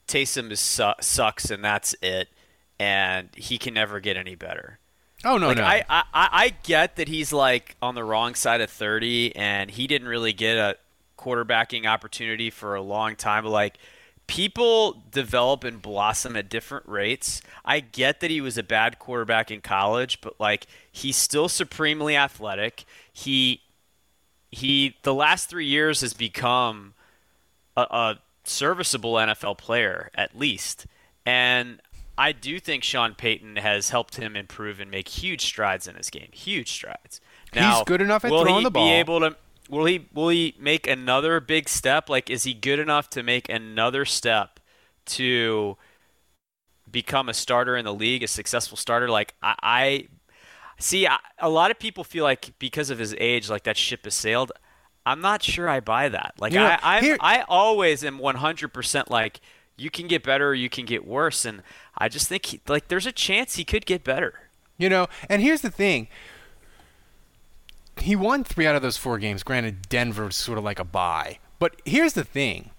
Taysom 0.08 0.52
is 0.52 0.60
su- 0.60 0.94
sucks 1.02 1.52
and 1.52 1.64
that's 1.64 1.96
it, 2.02 2.30
and 2.80 3.30
he 3.36 3.58
can 3.58 3.74
never 3.74 4.00
get 4.00 4.18
any 4.18 4.36
better. 4.36 4.80
Oh 5.26 5.38
no, 5.38 5.48
like, 5.48 5.58
no. 5.58 5.64
I, 5.64 5.84
I 5.90 6.04
I 6.14 6.54
get 6.64 6.96
that 6.96 7.10
he's 7.10 7.34
like 7.34 7.76
on 7.82 7.94
the 7.94 8.04
wrong 8.04 8.36
side 8.36 8.62
of 8.62 8.70
thirty, 8.70 9.36
and 9.36 9.70
he 9.70 9.86
didn't 9.86 10.08
really 10.08 10.34
get 10.34 10.58
a 10.58 10.78
quarterbacking 11.18 11.86
opportunity 11.86 12.50
for 12.50 12.76
a 12.76 12.82
long 12.82 13.18
time. 13.18 13.44
But 13.44 13.50
like 13.50 13.78
people 14.30 15.02
develop 15.10 15.64
and 15.64 15.82
blossom 15.82 16.36
at 16.36 16.50
different 16.50 16.88
rates. 16.88 17.42
I 17.66 17.80
get 17.80 18.20
that 18.20 18.30
he 18.30 18.42
was 18.42 18.60
a 18.60 18.64
bad 18.64 19.00
quarterback 19.00 19.50
in 19.50 19.60
college, 19.62 20.22
but 20.22 20.40
like 20.40 20.68
he's 20.92 21.18
still 21.18 21.50
supremely 21.50 22.16
athletic. 22.16 22.86
He 23.12 23.62
he 24.52 24.96
the 25.02 25.16
last 25.16 25.50
three 25.50 25.66
years 25.66 26.02
has 26.02 26.14
become 26.14 26.94
a, 27.76 27.82
a 27.82 28.20
serviceable 28.44 29.16
NFL 29.16 29.58
player 29.58 30.12
at 30.14 30.38
least, 30.38 30.86
and 31.26 31.82
I 32.16 32.32
do 32.32 32.60
think 32.60 32.84
Sean 32.84 33.16
Payton 33.16 33.56
has 33.56 33.90
helped 33.90 34.18
him 34.18 34.36
improve 34.36 34.80
and 34.80 34.92
make 34.92 35.08
huge 35.08 35.42
strides 35.42 35.88
in 35.88 35.96
his 35.96 36.12
game. 36.12 36.30
Huge 36.34 36.72
strides. 36.72 37.20
Now, 37.56 37.78
He's 37.78 37.84
good 37.86 38.02
enough 38.02 38.24
at 38.24 38.30
will 38.30 38.44
throwing 38.44 38.60
he 38.60 38.64
the 38.66 38.72
ball. 38.72 38.86
Be 38.86 38.92
able 38.94 39.22
to 39.22 39.36
will 39.70 39.86
he 39.86 40.08
will 40.14 40.30
he 40.30 40.56
make 40.60 40.88
another 40.88 41.40
big 41.40 41.70
step? 41.70 42.10
Like, 42.10 42.30
is 42.30 42.44
he 42.44 42.54
good 42.54 42.80
enough 42.80 43.10
to 43.12 43.24
make 43.24 43.50
another 43.50 44.06
step 44.06 44.60
to 45.08 45.78
become 46.90 47.30
a 47.30 47.34
starter 47.34 47.78
in 47.78 47.86
the 47.86 47.94
league, 47.94 48.24
a 48.24 48.28
successful 48.28 48.78
starter? 48.78 49.10
Like, 49.10 49.36
I, 49.42 49.56
I 49.62 50.08
see 50.80 51.08
I, 51.08 51.20
a 51.40 51.50
lot 51.50 51.72
of 51.72 51.80
people 51.80 52.04
feel 52.04 52.24
like 52.24 52.54
because 52.60 52.90
of 52.90 53.00
his 53.00 53.16
age, 53.20 53.50
like 53.50 53.64
that 53.64 53.78
ship 53.78 54.06
has 54.06 54.14
sailed. 54.16 54.52
I'm 55.06 55.22
not 55.22 55.42
sure 55.42 55.70
I 55.70 55.80
buy 55.80 56.10
that. 56.10 56.36
Like, 56.40 56.54
You 56.54 56.60
know, 56.60 56.66
I 56.66 56.98
I, 56.98 57.02
here- 57.02 57.18
I 57.20 57.44
always 57.48 58.04
am 58.04 58.20
100% 58.20 59.10
like 59.10 59.40
you 59.78 59.90
can 59.90 60.08
get 60.08 60.24
better 60.24 60.50
or 60.50 60.54
you 60.54 60.70
can 60.70 60.86
get 60.86 61.08
worse, 61.08 61.46
and 61.46 61.64
I 61.98 62.10
just 62.10 62.28
think 62.28 62.46
he, 62.48 62.62
like 62.68 62.90
there's 62.90 63.06
a 63.06 63.12
chance 63.12 63.56
he 63.56 63.64
could 63.64 63.86
get 63.86 64.04
better. 64.04 64.34
You 64.78 64.90
know, 64.90 65.08
and 65.30 65.42
here's 65.42 65.62
the 65.62 65.70
thing. 65.72 66.08
He 68.02 68.16
won 68.16 68.44
three 68.44 68.68
out 68.68 68.76
of 68.76 68.82
those 68.82 68.98
four 68.98 69.18
games. 69.18 69.44
Granted, 69.44 69.90
Denver's 69.90 70.36
sort 70.36 70.58
of 70.58 70.64
like 70.64 70.80
a 70.80 70.84
bye. 70.84 71.40
But 71.60 71.82
here's 71.86 72.14
the 72.14 72.24
thing. 72.24 72.72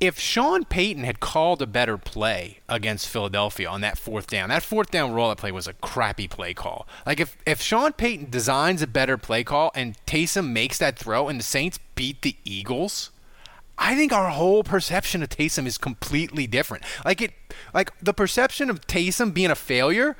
If 0.00 0.18
Sean 0.18 0.64
Payton 0.64 1.04
had 1.04 1.20
called 1.20 1.62
a 1.62 1.66
better 1.66 1.96
play 1.96 2.58
against 2.68 3.08
Philadelphia 3.08 3.68
on 3.68 3.80
that 3.82 3.96
fourth 3.96 4.26
down, 4.26 4.48
that 4.50 4.62
fourth 4.62 4.90
down 4.90 5.12
rollout 5.12 5.38
play 5.38 5.52
was 5.52 5.68
a 5.68 5.72
crappy 5.74 6.28
play 6.28 6.52
call. 6.52 6.86
Like 7.06 7.20
if, 7.20 7.36
if 7.46 7.62
Sean 7.62 7.92
Payton 7.92 8.28
designs 8.28 8.82
a 8.82 8.86
better 8.86 9.16
play 9.16 9.44
call 9.44 9.70
and 9.74 9.96
Taysom 10.06 10.50
makes 10.50 10.78
that 10.78 10.98
throw 10.98 11.28
and 11.28 11.38
the 11.38 11.44
Saints 11.44 11.78
beat 11.94 12.22
the 12.22 12.36
Eagles, 12.44 13.10
I 13.78 13.94
think 13.94 14.12
our 14.12 14.30
whole 14.30 14.62
perception 14.62 15.22
of 15.22 15.28
Taysom 15.28 15.66
is 15.66 15.78
completely 15.78 16.46
different. 16.46 16.84
Like 17.04 17.22
it, 17.22 17.32
like 17.72 17.92
the 18.00 18.14
perception 18.14 18.70
of 18.70 18.86
Taysom 18.86 19.32
being 19.32 19.50
a 19.50 19.56
failure. 19.56 20.16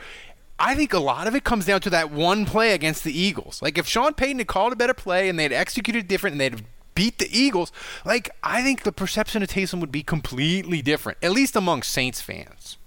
I 0.59 0.75
think 0.75 0.93
a 0.93 0.99
lot 0.99 1.27
of 1.27 1.35
it 1.35 1.45
comes 1.45 1.67
down 1.67 1.81
to 1.83 1.91
that 1.91 2.11
one 2.11 2.47
play 2.47 2.73
against 2.73 3.05
the 3.05 3.17
Eagles. 3.17 3.61
Like 3.61 3.77
if 3.77 3.87
Sean 3.87 4.15
Payton 4.15 4.39
had 4.39 4.47
called 4.47 4.73
a 4.73 4.77
better 4.77 4.95
play 4.95 5.29
and 5.29 5.39
they 5.39 5.43
had 5.43 5.53
executed 5.53 6.09
different 6.09 6.35
and 6.35 6.41
they'd 6.41 6.65
beat 6.95 7.19
the 7.19 7.29
Eagles, 7.31 7.73
like 8.05 8.31
I 8.43 8.63
think 8.63 8.83
the 8.83 8.93
perception 8.93 9.43
of 9.43 9.49
Taysom 9.49 9.81
would 9.81 9.93
be 9.93 10.03
completely 10.03 10.81
different, 10.81 11.19
at 11.23 11.33
least 11.33 11.57
among 11.57 11.83
Saints 11.83 12.21
fans. 12.21 12.79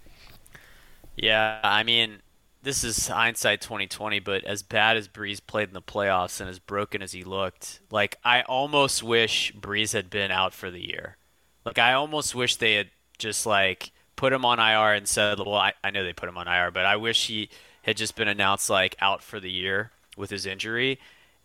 Yeah, 1.16 1.60
I 1.64 1.84
mean, 1.84 2.22
this 2.64 2.84
is 2.84 3.08
hindsight 3.08 3.62
2020, 3.62 4.20
but 4.20 4.44
as 4.44 4.64
bad 4.64 4.98
as 4.98 5.08
Brees 5.08 5.42
played 5.46 5.68
in 5.68 5.74
the 5.74 5.82
playoffs 5.82 6.40
and 6.40 6.50
as 6.50 6.60
broken 6.60 7.02
as 7.02 7.12
he 7.12 7.24
looked, 7.24 7.82
like 7.92 8.18
I 8.24 8.42
almost 8.44 9.04
wish 9.04 9.54
Brees 9.54 9.94
had 9.94 10.10
been 10.10 10.32
out 10.32 10.54
for 10.54 10.72
the 10.72 10.86
year. 10.86 11.18
Like 11.66 11.80
I 11.80 11.94
almost 11.94 12.34
wish 12.34 12.56
they 12.56 12.76
had 12.76 12.92
just 13.18 13.46
like 13.46 13.92
put 14.18 14.34
him 14.34 14.44
on 14.44 14.60
IR 14.60 14.94
and 14.94 15.08
said, 15.08 15.40
well, 15.40 15.56
I, 15.56 15.74
I 15.84 15.92
know 15.92 16.04
they 16.04 16.12
put 16.14 16.28
him 16.28 16.38
on 16.38 16.48
IR, 16.50 16.72
but 16.72 16.86
I 16.86 16.98
wish 16.98 17.28
he 17.28 17.50
had 17.84 17.96
just 17.96 18.18
been 18.18 18.28
announced 18.28 18.70
like 18.70 18.96
out 19.00 19.24
for 19.24 19.40
the 19.40 19.50
year 19.50 19.92
with 20.18 20.30
his 20.30 20.46
injury, 20.46 21.00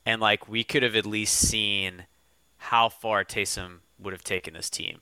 and 0.04 0.20
like 0.20 0.48
we 0.48 0.64
could 0.64 0.82
have 0.82 0.96
at 0.96 1.06
least 1.06 1.34
seen 1.38 2.06
how 2.58 2.88
far 2.88 3.24
Taysom 3.24 3.78
would 4.00 4.12
have 4.12 4.24
taken 4.24 4.54
this 4.54 4.68
team 4.70 5.00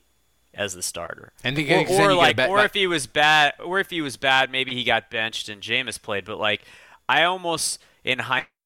as 0.53 0.73
the 0.75 0.83
starter. 0.83 1.31
And 1.43 1.55
to 1.55 1.63
or, 1.63 1.65
get- 1.65 1.87
'cause 1.87 1.97
then 1.97 2.05
or 2.07 2.11
you 2.11 2.17
get 2.19 2.23
a 2.23 2.27
like, 2.27 2.35
bet- 2.35 2.49
or 2.49 2.63
if 2.65 2.73
he 2.73 2.85
was 2.87 3.07
bad, 3.07 3.53
or 3.63 3.79
if 3.79 3.89
he 3.89 4.01
was 4.01 4.17
bad, 4.17 4.51
maybe 4.51 4.73
he 4.75 4.83
got 4.83 5.09
benched 5.09 5.49
and 5.49 5.61
Jameis 5.61 6.01
played. 6.01 6.25
But 6.25 6.37
like, 6.37 6.63
I 7.09 7.23
almost 7.23 7.79
in 8.03 8.19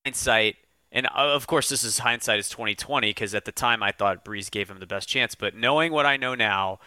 hindsight, 0.05 0.55
and 0.91 1.05
uh, 1.07 1.09
of 1.35 1.45
course 1.47 1.69
this 1.69 1.83
is 1.83 1.99
hindsight 1.99 2.39
is 2.39 2.49
2020 2.49 3.09
because 3.11 3.35
at 3.35 3.45
the 3.45 3.51
time 3.51 3.83
I 3.83 3.91
thought 3.91 4.25
Brees 4.25 4.49
gave 4.49 4.69
him 4.69 4.79
the 4.79 4.87
best 4.87 5.07
chance. 5.07 5.35
But 5.35 5.55
knowing 5.55 5.91
what 5.91 6.05
I 6.05 6.17
know 6.17 6.35
now, 6.35 6.79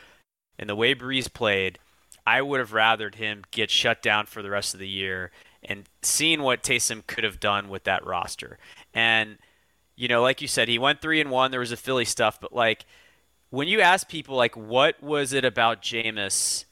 and 0.59 0.68
the 0.68 0.76
way 0.76 0.94
Brees 0.94 1.33
played, 1.33 1.78
I 2.28 2.42
would 2.42 2.60
have 2.60 2.72
rathered 2.72 3.14
him 3.14 3.44
get 3.50 3.70
shut 3.70 4.02
down 4.02 4.26
for 4.26 4.42
the 4.42 4.50
rest 4.50 4.74
of 4.74 4.80
the 4.80 4.88
year 4.88 5.30
and 5.62 5.84
seeing 6.02 6.42
what 6.42 6.62
Taysom 6.62 7.06
could 7.06 7.24
have 7.24 7.40
done 7.40 7.70
with 7.70 7.84
that 7.84 8.04
roster. 8.04 8.58
And 8.92 9.38
you 9.96 10.08
know, 10.08 10.20
like 10.20 10.42
you 10.42 10.46
said, 10.46 10.68
he 10.68 10.78
went 10.78 11.00
three 11.00 11.20
and 11.22 11.30
one. 11.30 11.50
There 11.50 11.58
was 11.58 11.72
a 11.72 11.76
Philly 11.76 12.04
stuff, 12.04 12.38
but 12.38 12.52
like 12.52 12.84
when 13.48 13.66
you 13.66 13.80
ask 13.80 14.08
people 14.08 14.36
like 14.36 14.56
what 14.56 15.02
was 15.02 15.32
it 15.32 15.44
about 15.44 15.80
Jameis 15.80 16.66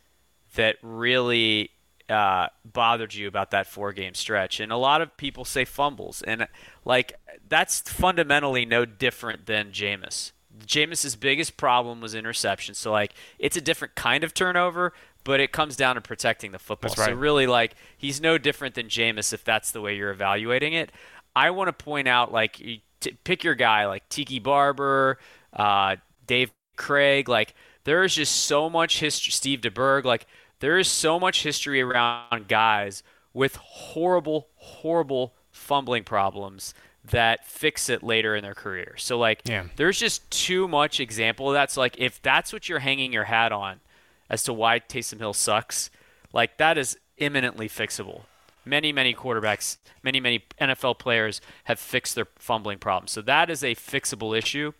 that 0.57 0.77
really 0.83 1.71
uh, 2.11 2.49
bothered 2.65 3.15
you 3.15 3.27
about 3.27 3.51
that 3.51 3.67
four 3.67 3.95
game 3.95 4.13
stretch, 4.13 4.61
and 4.61 4.71
a 4.71 4.77
lot 4.77 5.01
of 5.01 5.17
people 5.17 5.47
say 5.47 5.65
fumbles, 5.65 6.21
and 6.23 6.47
like 6.85 7.15
that's 7.49 7.81
fundamentally 7.81 8.67
no 8.67 8.85
different 8.85 9.47
than 9.47 9.73
Jameis. 9.73 10.33
Jameis's 10.67 11.17
biggest 11.17 11.57
problem 11.57 12.03
was 12.03 12.15
interception, 12.15 12.75
so 12.75 12.93
like 12.93 13.15
it's 13.39 13.57
a 13.57 13.61
different 13.63 13.95
kind 13.95 14.23
of 14.23 14.35
turnover, 14.35 14.93
but 15.27 15.41
it 15.41 15.51
comes 15.51 15.77
down 15.77 15.97
to 15.97 16.01
protecting 16.01 16.53
the 16.53 16.59
football. 16.59 16.95
Right. 16.97 17.07
So 17.09 17.13
really, 17.15 17.49
like 17.49 17.75
he's 17.99 18.21
no 18.21 18.39
different 18.39 18.77
than 18.77 18.87
Jameis 18.87 19.33
if 19.33 19.43
that's 19.43 19.73
the 19.73 19.81
way 19.81 19.97
you're 19.97 20.13
evaluating 20.13 20.73
it. 20.73 20.93
I 21.35 21.51
want 21.51 21.67
to 21.69 21.73
point 21.85 22.07
out 22.07 22.33
like 22.33 22.61
you 22.61 22.79
t- 23.01 23.17
pick 23.25 23.43
your 23.43 23.57
guy 23.57 23.87
like 23.87 24.09
Tiki 24.09 24.39
Barber, 24.39 25.19
uh, 25.53 25.97
Dave 26.29 26.53
Krieg. 26.77 27.29
Like 27.29 27.55
there 27.83 28.05
is 28.05 28.15
just 28.15 28.35
so 28.45 28.71
much 28.71 29.01
history. 29.01 29.33
Steve 29.33 29.61
DeBerg. 29.61 30.05
Like 30.05 30.27
there 30.61 30.79
is 30.79 30.87
so 30.89 31.19
much 31.19 31.43
history 31.43 31.83
around 31.83 32.47
guys 32.47 33.03
with 33.35 33.57
horrible, 33.57 34.47
horrible 34.55 35.35
fumbling 35.51 36.05
problems 36.05 36.73
that 37.05 37.45
fix 37.45 37.89
it 37.89 38.03
later 38.05 38.37
in 38.37 38.45
their 38.45 38.55
career. 38.55 38.95
So 38.97 39.19
like 39.19 39.43
Yeah. 39.45 39.65
there's 39.75 39.99
just 39.99 40.31
too 40.31 40.69
much 40.69 41.01
example 41.01 41.49
of 41.49 41.55
that. 41.55 41.73
So 41.73 41.81
like 41.81 41.97
if 41.99 42.23
that's 42.23 42.53
what 42.53 42.69
you're 42.69 42.79
hanging 42.79 43.13
your 43.13 43.25
hat 43.25 43.51
on, 43.53 43.81
as 44.29 44.43
to 44.45 44.53
why 44.53 44.81
Taysom 44.81 45.19
Hill 45.19 45.33
sucks, 45.33 45.91
like 46.33 46.59
that 46.59 46.79
is 46.79 46.99
imminently 47.19 47.69
fixable. 47.69 48.23
Many, 48.65 48.93
many 48.93 49.15
quarterbacks, 49.15 49.79
many, 50.03 50.19
many 50.19 50.45
NFL 50.61 50.99
players 50.99 51.41
have 51.65 51.79
fixed 51.79 52.15
their 52.15 52.27
fumbling 52.37 52.79
problems. 52.79 53.13
So 53.13 53.23
that 53.23 53.49
is 53.49 53.63
a 53.63 53.77
fixable 53.77 54.37
issue. 54.37 54.73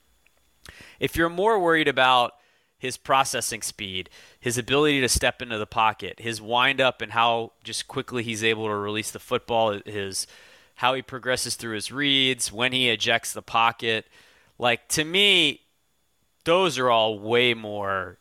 If 0.99 1.17
you're 1.17 1.29
more 1.29 1.59
worried 1.59 1.87
about 1.87 2.33
his 2.79 2.97
processing 2.97 3.63
speed, 3.63 4.11
his 4.39 4.59
ability 4.59 5.01
to 5.01 5.09
step 5.09 5.41
into 5.41 5.59
the 5.59 5.67
pocket, 5.67 6.21
his 6.21 6.43
windup 6.43 7.01
and 7.01 7.13
how 7.13 7.53
just 7.65 7.89
quickly 7.89 8.23
he's 8.23 8.45
able 8.45 8.67
to 8.67 8.75
release 8.75 9.11
the 9.11 9.19
football, 9.19 9.81
his 9.87 10.27
how 10.77 10.93
he 10.93 11.01
progresses 11.01 11.55
through 11.55 11.75
his 11.75 11.91
reads, 11.91 12.53
when 12.53 12.73
he 12.73 12.91
ejects 12.91 13.33
the 13.33 13.41
pocket, 13.41 14.07
like 14.59 14.89
to 14.89 15.05
me, 15.05 15.63
those 16.45 16.79
are 16.79 16.91
all 16.91 17.19
way 17.19 17.55
more 17.55 18.19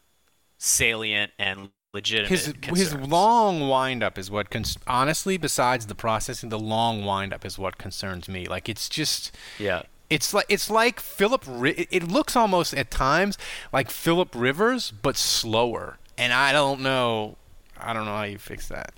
salient 0.66 1.32
and 1.38 1.70
legitimate. 1.94 2.30
His 2.30 2.54
concerns. 2.62 2.80
his 2.80 2.94
long 2.96 3.68
windup 3.70 4.18
is 4.18 4.30
what 4.32 4.50
cons- 4.50 4.78
honestly, 4.88 5.38
besides 5.38 5.86
the 5.86 5.96
processing, 5.96 6.50
the 6.50 6.60
long 6.60 7.06
windup 7.06 7.46
is 7.46 7.58
what 7.58 7.78
concerns 7.78 8.28
me. 8.28 8.48
Like 8.48 8.68
it's 8.68 8.90
just 8.90 9.36
yeah. 9.60 9.84
It's 10.10 10.34
like 10.34 10.46
it's 10.50 10.70
like 10.70 11.00
Philip. 11.00 11.44
Ri- 11.48 11.88
it 11.90 12.08
looks 12.08 12.36
almost 12.36 12.74
at 12.74 12.92
times 12.92 13.38
like 13.74 13.90
Philip 13.90 14.30
Rivers, 14.36 14.92
but 14.92 15.16
slower. 15.16 15.98
And 16.18 16.32
I 16.32 16.52
don't 16.52 16.82
know. 16.82 17.38
I 17.78 17.94
don't 17.94 18.06
know 18.06 18.16
how 18.16 18.24
you 18.24 18.38
fix 18.38 18.68
that. 18.68 18.94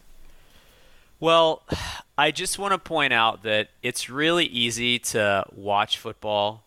Well, 1.20 1.64
I 2.18 2.32
just 2.32 2.58
want 2.58 2.74
to 2.74 2.80
point 2.80 3.14
out 3.14 3.44
that 3.44 3.70
it's 3.84 4.10
really 4.10 4.46
easy 4.46 4.98
to 5.00 5.46
watch 5.56 5.98
football 5.98 6.64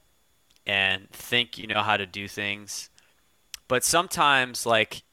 and 0.66 1.10
think 1.10 1.58
you 1.58 1.66
know 1.66 1.82
how 1.82 1.96
to 1.96 2.06
do 2.06 2.28
things. 2.28 2.88
But 3.70 3.84
sometimes, 3.84 4.66
like, 4.66 5.04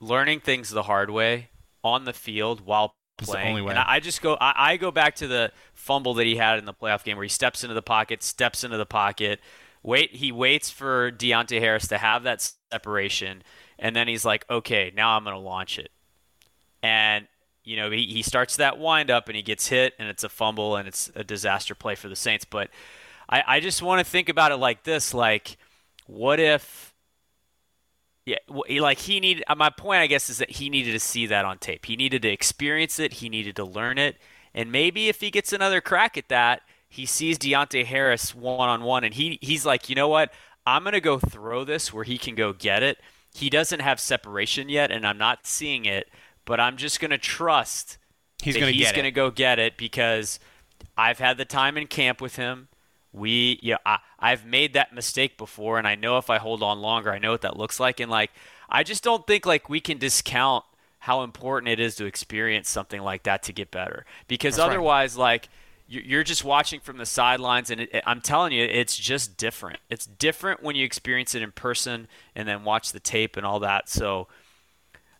learning 0.00 0.40
things 0.40 0.70
the 0.70 0.84
hard 0.84 1.10
way 1.10 1.50
on 1.82 2.04
the 2.04 2.12
field 2.12 2.64
while 2.64 2.94
playing. 3.18 3.44
the 3.44 3.50
only 3.50 3.62
way. 3.62 3.70
And 3.70 3.80
I, 3.80 3.94
I 3.94 4.00
just 4.00 4.22
go, 4.22 4.38
I, 4.40 4.54
I 4.56 4.76
go 4.76 4.90
back 4.92 5.16
to 5.16 5.26
the 5.26 5.52
fumble 5.74 6.14
that 6.14 6.24
he 6.24 6.36
had 6.36 6.58
in 6.58 6.66
the 6.66 6.72
playoff 6.72 7.02
game 7.02 7.16
where 7.16 7.24
he 7.24 7.28
steps 7.28 7.64
into 7.64 7.74
the 7.74 7.82
pocket, 7.82 8.22
steps 8.22 8.62
into 8.62 8.76
the 8.76 8.86
pocket, 8.86 9.40
wait, 9.82 10.14
he 10.14 10.30
waits 10.30 10.70
for 10.70 11.10
Deonte 11.10 11.58
Harris 11.58 11.88
to 11.88 11.98
have 11.98 12.22
that 12.22 12.52
separation, 12.70 13.42
and 13.76 13.96
then 13.96 14.06
he's 14.06 14.24
like, 14.24 14.44
okay, 14.48 14.92
now 14.94 15.16
I'm 15.16 15.24
going 15.24 15.34
to 15.34 15.40
launch 15.40 15.78
it. 15.78 15.90
And 16.84 17.26
you 17.64 17.76
know, 17.76 17.90
he, 17.90 18.06
he 18.06 18.22
starts 18.22 18.56
that 18.56 18.78
wind 18.78 19.10
up 19.10 19.28
and 19.28 19.36
he 19.36 19.42
gets 19.42 19.68
hit 19.68 19.94
and 19.98 20.08
it's 20.08 20.24
a 20.24 20.28
fumble 20.28 20.76
and 20.76 20.88
it's 20.88 21.10
a 21.14 21.22
disaster 21.22 21.74
play 21.74 21.94
for 21.94 22.08
the 22.08 22.16
Saints. 22.16 22.44
But 22.44 22.70
I, 23.28 23.42
I 23.46 23.60
just 23.60 23.82
want 23.82 24.04
to 24.04 24.10
think 24.10 24.28
about 24.28 24.50
it 24.52 24.56
like 24.56 24.84
this: 24.84 25.12
like, 25.12 25.56
what 26.06 26.40
if, 26.40 26.89
yeah, 28.26 28.36
like 28.80 28.98
he 28.98 29.20
needed. 29.20 29.44
uh, 29.48 29.54
My 29.54 29.70
point, 29.70 30.00
I 30.00 30.06
guess, 30.06 30.30
is 30.30 30.38
that 30.38 30.50
he 30.50 30.70
needed 30.70 30.92
to 30.92 31.00
see 31.00 31.26
that 31.26 31.44
on 31.44 31.58
tape. 31.58 31.86
He 31.86 31.96
needed 31.96 32.22
to 32.22 32.28
experience 32.28 32.98
it. 32.98 33.14
He 33.14 33.28
needed 33.28 33.56
to 33.56 33.64
learn 33.64 33.98
it. 33.98 34.16
And 34.54 34.70
maybe 34.72 35.08
if 35.08 35.20
he 35.20 35.30
gets 35.30 35.52
another 35.52 35.80
crack 35.80 36.16
at 36.18 36.28
that, 36.28 36.62
he 36.88 37.06
sees 37.06 37.38
Deonte 37.38 37.84
Harris 37.86 38.34
one 38.34 38.68
on 38.68 38.82
one, 38.82 39.04
and 39.04 39.14
he 39.14 39.38
he's 39.40 39.64
like, 39.64 39.88
you 39.88 39.94
know 39.94 40.08
what? 40.08 40.32
I'm 40.66 40.84
gonna 40.84 41.00
go 41.00 41.18
throw 41.18 41.64
this 41.64 41.92
where 41.92 42.04
he 42.04 42.18
can 42.18 42.34
go 42.34 42.52
get 42.52 42.82
it. 42.82 42.98
He 43.34 43.48
doesn't 43.48 43.80
have 43.80 44.00
separation 44.00 44.68
yet, 44.68 44.90
and 44.90 45.06
I'm 45.06 45.18
not 45.18 45.46
seeing 45.46 45.84
it 45.84 46.08
but 46.46 46.58
I'm 46.58 46.76
just 46.78 46.98
going 47.00 47.10
to 47.12 47.18
trust 47.18 47.98
He's 48.42 48.56
gonna 48.56 48.72
he's 48.72 48.90
to 48.92 49.08
it. 49.08 49.12
go 49.12 49.30
get 49.30 49.58
it 49.58 49.76
because 49.76 50.40
I've 50.96 51.18
had 51.18 51.38
the 51.38 51.44
time 51.44 51.76
in 51.76 51.88
camp 51.88 52.20
with 52.22 52.36
him. 52.36 52.69
We, 53.12 53.58
yeah, 53.62 53.76
I, 53.84 53.98
I've 54.18 54.44
made 54.46 54.74
that 54.74 54.94
mistake 54.94 55.36
before, 55.36 55.78
and 55.78 55.86
I 55.86 55.94
know 55.96 56.16
if 56.18 56.30
I 56.30 56.38
hold 56.38 56.62
on 56.62 56.80
longer, 56.80 57.10
I 57.12 57.18
know 57.18 57.32
what 57.32 57.40
that 57.42 57.56
looks 57.56 57.80
like. 57.80 57.98
And 58.00 58.10
like, 58.10 58.30
I 58.68 58.82
just 58.84 59.02
don't 59.02 59.26
think 59.26 59.46
like 59.46 59.68
we 59.68 59.80
can 59.80 59.98
discount 59.98 60.64
how 61.00 61.22
important 61.22 61.68
it 61.70 61.80
is 61.80 61.96
to 61.96 62.04
experience 62.04 62.68
something 62.68 63.00
like 63.02 63.22
that 63.24 63.42
to 63.44 63.52
get 63.52 63.70
better. 63.70 64.04
Because 64.28 64.56
That's 64.56 64.66
right. 64.68 64.74
otherwise, 64.74 65.16
like, 65.16 65.48
you- 65.88 66.02
you're 66.04 66.22
just 66.22 66.44
watching 66.44 66.78
from 66.78 66.98
the 66.98 67.06
sidelines, 67.06 67.70
and 67.70 67.80
it, 67.80 67.88
it- 67.92 68.04
I'm 68.06 68.20
telling 68.20 68.52
you, 68.52 68.62
it's 68.64 68.96
just 68.96 69.36
different. 69.36 69.80
It's 69.88 70.06
different 70.06 70.62
when 70.62 70.76
you 70.76 70.84
experience 70.84 71.34
it 71.34 71.42
in 71.42 71.50
person 71.52 72.06
and 72.36 72.46
then 72.46 72.62
watch 72.64 72.92
the 72.92 73.00
tape 73.00 73.36
and 73.36 73.44
all 73.44 73.58
that. 73.60 73.88
So, 73.88 74.28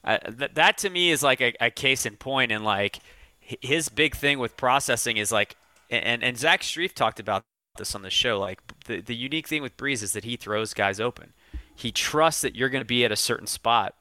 uh, 0.05 0.19
th- 0.19 0.53
that 0.55 0.79
to 0.79 0.91
me 0.91 1.11
is 1.11 1.23
like 1.23 1.41
a, 1.41 1.55
a 1.61 1.71
case 1.71 2.07
in 2.07 2.17
point 2.17 2.53
and 2.53 2.65
like 2.65 3.01
his 3.41 3.89
big 3.89 4.15
thing 4.15 4.39
with 4.39 4.57
processing 4.57 5.17
is 5.17 5.33
like 5.33 5.57
and 5.91 6.23
and 6.23 6.39
Zach 6.39 6.63
Strief 6.63 6.95
talked 6.95 7.19
about 7.21 7.43
this 7.81 7.95
on 7.97 8.03
the 8.03 8.11
show 8.11 8.39
like 8.39 8.61
the, 8.85 9.01
the 9.01 9.15
unique 9.17 9.49
thing 9.49 9.63
with 9.63 9.77
Brees 9.77 10.03
is 10.03 10.13
that 10.13 10.23
he 10.25 10.37
throws 10.37 10.73
guys 10.73 11.01
open 11.01 11.33
he 11.75 11.91
trusts 11.91 12.43
that 12.43 12.55
you're 12.55 12.69
going 12.69 12.83
to 12.83 12.87
be 12.89 13.05
at 13.05 13.11
a 13.11 13.17
certain 13.17 13.47
spot 13.49 13.95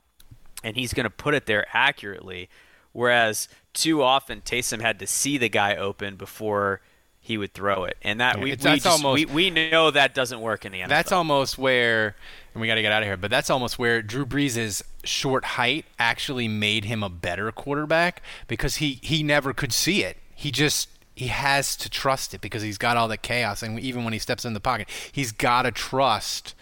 and 0.64 0.76
he's 0.76 0.94
going 0.94 1.06
to 1.06 1.10
put 1.10 1.34
it 1.34 1.48
there 1.48 1.66
accurately 1.74 2.50
whereas 2.92 3.48
too 3.74 4.04
often 4.04 4.42
Taysom 4.42 4.82
had 4.82 5.00
to 5.00 5.08
see 5.08 5.38
the 5.38 5.50
guy 5.50 5.76
open 5.76 6.16
before 6.16 6.82
he 7.22 7.38
would 7.38 7.54
throw 7.54 7.84
it 7.84 7.98
and 8.02 8.20
that 8.22 8.38
Yeah, 8.38 8.44
we, 8.44 8.50
we, 8.52 8.56
just, 8.56 8.88
almost- 8.88 9.14
we, 9.14 9.26
we 9.26 9.50
know 9.50 9.92
that 9.92 10.14
doesn't 10.14 10.42
work 10.42 10.66
in 10.66 10.72
the 10.72 10.80
NFL 10.82 10.88
That's 10.88 11.12
almost 11.12 11.58
where, 11.58 12.16
and 12.54 12.62
we 12.62 12.68
got 12.68 12.76
to 12.76 12.82
get 12.82 12.92
out 12.92 13.04
of 13.04 13.08
here. 13.08 13.18
But 13.18 13.30
that's 13.30 13.50
almost 13.50 13.78
where 13.78 14.02
Drew 14.02 14.26
Brees' 14.26 14.82
short 15.04 15.46
height 15.46 15.86
actually 16.00 16.48
made 16.48 16.86
him 16.86 17.04
a 17.04 17.10
better 17.10 17.52
quarterback 17.52 18.22
because 18.48 18.78
he 18.78 19.00
he 19.04 19.22
never 19.22 19.54
could 19.54 19.72
see 19.74 20.04
it. 20.04 20.18
He 20.34 20.50
just 20.50 20.90
he 21.20 21.28
has 21.28 21.76
to 21.76 21.90
trust 21.90 22.34
it 22.34 22.40
because 22.40 22.62
he's 22.62 22.78
got 22.78 22.96
all 22.96 23.10
the 23.10 23.18
chaos, 23.18 23.62
and 23.62 23.78
even 23.80 24.06
when 24.06 24.14
he 24.14 24.20
steps 24.20 24.46
in 24.46 24.54
the 24.54 24.60
pocket, 24.62 24.88
he's 25.12 25.34
got 25.34 25.64
to 25.64 25.72
trust 25.72 26.56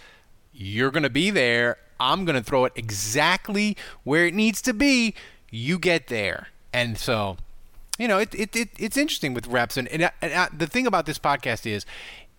you're 0.60 0.90
going 0.90 1.04
to 1.04 1.10
be 1.12 1.30
there. 1.30 1.78
I'm 2.00 2.26
going 2.26 2.36
to 2.36 2.44
throw 2.44 2.66
it 2.66 2.74
exactly 2.76 3.78
where 4.04 4.26
it 4.26 4.34
needs 4.34 4.60
to 4.64 4.74
be. 4.74 5.14
You 5.52 5.78
get 5.78 6.08
there, 6.08 6.48
and 6.74 6.98
so 6.98 7.38
you 8.00 8.08
know, 8.08 8.18
it, 8.18 8.34
it, 8.34 8.56
it 8.56 8.70
it's 8.80 8.98
interesting 8.98 9.36
with 9.36 9.46
reps, 9.48 9.78
and, 9.78 9.88
and, 9.90 10.06
I- 10.06 10.12
and 10.24 10.34
I, 10.34 10.48
the 10.56 10.66
thing 10.68 10.88
about 10.88 11.06
this 11.06 11.20
podcast 11.20 11.66
is, 11.66 11.86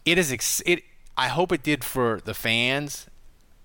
it 0.05 0.19
is 0.19 0.33
ex- 0.33 0.63
it. 0.67 0.83
I 1.17 1.29
hope 1.29 1.53
it 1.53 1.63
did 1.63 1.85
for 1.85 2.21
the 2.25 2.35
fans 2.35 3.07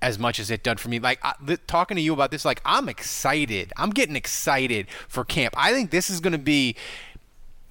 as 0.02 0.20
much 0.20 0.40
as 0.40 0.52
it 0.52 0.62
done 0.64 0.78
for 0.78 0.90
me. 0.90 1.00
Like 1.00 1.20
I, 1.24 1.34
li- 1.42 1.58
talking 1.66 1.96
to 1.96 2.02
you 2.02 2.14
about 2.14 2.30
this, 2.30 2.46
like 2.46 2.62
I'm 2.66 2.88
excited. 2.90 3.74
I'm 3.78 3.90
getting 3.90 4.16
excited 4.16 4.88
for 5.08 5.24
camp. 5.26 5.54
I 5.58 5.72
think 5.72 5.90
this 5.92 6.10
is 6.12 6.20
going 6.20 6.34
to 6.34 6.38
be 6.40 6.76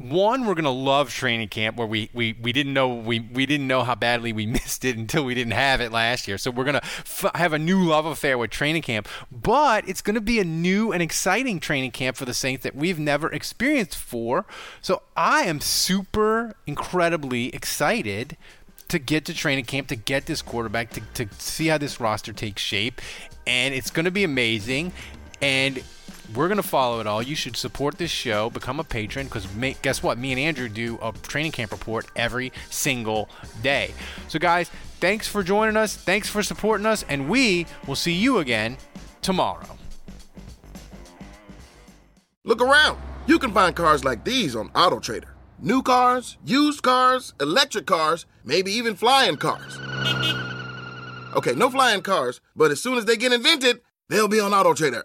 one 0.03 0.47
we're 0.47 0.55
going 0.55 0.65
to 0.65 0.71
love 0.71 1.11
training 1.11 1.49
camp 1.49 1.77
where 1.77 1.87
we, 1.87 2.11
we, 2.13 2.37
we 2.41 2.53
didn't 2.53 2.75
know 2.75 2.95
we, 2.95 3.21
we 3.21 3.47
didn't 3.47 3.67
know 3.67 3.85
how 3.85 3.95
badly 3.95 4.33
we 4.33 4.47
missed 4.63 4.85
it 4.85 4.97
until 4.97 5.25
we 5.25 5.35
didn't 5.35 5.53
have 5.53 5.81
it 5.81 5.93
last 5.93 6.27
year. 6.29 6.39
So 6.39 6.51
we're 6.51 6.65
going 6.65 6.81
to 6.81 6.85
f- 6.85 7.31
have 7.35 7.53
a 7.53 7.59
new 7.59 7.83
love 7.85 8.07
affair 8.07 8.37
with 8.37 8.51
training 8.51 8.83
camp. 8.83 9.09
But 9.31 9.89
it's 9.89 10.03
going 10.03 10.15
to 10.15 10.21
be 10.21 10.41
a 10.41 10.45
new 10.45 10.93
and 10.93 11.03
exciting 11.03 11.61
training 11.61 11.93
camp 11.93 12.17
for 12.17 12.25
the 12.25 12.35
saints 12.35 12.63
that 12.65 12.75
we've 12.75 12.99
never 12.99 13.31
experienced 13.33 13.93
before. 13.93 14.47
So 14.81 15.03
i 15.17 15.43
am 15.43 15.61
super 15.61 16.55
incredibly 16.67 17.55
excited 17.55 18.37
to 18.89 18.99
get 18.99 19.25
to 19.25 19.35
training 19.35 19.65
camp 19.65 19.89
to 19.89 19.97
get 19.97 20.27
this 20.27 20.43
quarterback 20.43 20.91
to, 20.91 21.01
to 21.15 21.35
see 21.39 21.69
how 21.69 21.79
this 21.79 21.99
roster 22.01 22.33
takes 22.33 22.61
shape. 22.61 23.01
And 23.47 23.75
it's 23.75 23.91
going 23.91 24.05
to 24.05 24.11
be 24.11 24.25
amazing. 24.25 24.93
And 25.41 25.83
we're 26.35 26.49
going 26.49 26.57
to 26.57 26.63
follow 26.63 27.01
it 27.01 27.07
all. 27.07 27.23
You 27.23 27.35
should 27.35 27.57
support 27.57 27.99
this 27.99 28.11
show, 28.11 28.51
become 28.51 28.81
a 28.81 28.85
patron, 28.85 29.27
because 29.27 29.47
guess 29.83 30.03
what? 30.03 30.19
Me 30.19 30.33
and 30.33 30.41
Andrew 30.41 30.69
do 30.69 30.99
a 31.03 31.13
training 31.23 31.53
camp 31.53 31.73
report 31.73 32.07
every 32.17 32.53
single 32.71 33.29
day. 33.63 33.93
So, 34.29 34.39
guys, 34.39 34.71
thanks 35.01 35.29
for 35.29 35.43
joining 35.43 35.77
us. 35.77 35.97
Thanks 35.97 36.29
for 36.29 36.43
supporting 36.43 36.87
us. 36.87 37.05
And 37.09 37.29
we 37.29 37.67
will 37.87 37.97
see 37.97 38.13
you 38.13 38.39
again 38.39 38.77
tomorrow. 39.21 39.79
Look 42.45 42.61
around. 42.61 42.99
You 43.27 43.39
can 43.39 43.53
find 43.53 43.75
cars 43.77 44.05
like 44.05 44.25
these 44.25 44.57
on 44.57 44.69
AutoTrader. 44.71 45.29
New 45.61 45.81
cars, 45.83 46.39
used 46.45 46.83
cars, 46.83 47.35
electric 47.41 47.87
cars, 47.87 48.27
maybe 48.45 48.73
even 48.73 48.97
flying 48.97 49.37
cars. 49.37 49.79
Okay, 51.37 51.55
no 51.55 51.71
flying 51.71 52.03
cars, 52.03 52.41
but 52.57 52.73
as 52.73 52.83
soon 52.83 52.99
as 52.99 53.05
they 53.05 53.17
get 53.17 53.33
invented, 53.33 53.81
they'll 54.09 54.27
be 54.27 54.41
on 54.41 54.51
AutoTrader. 54.51 55.05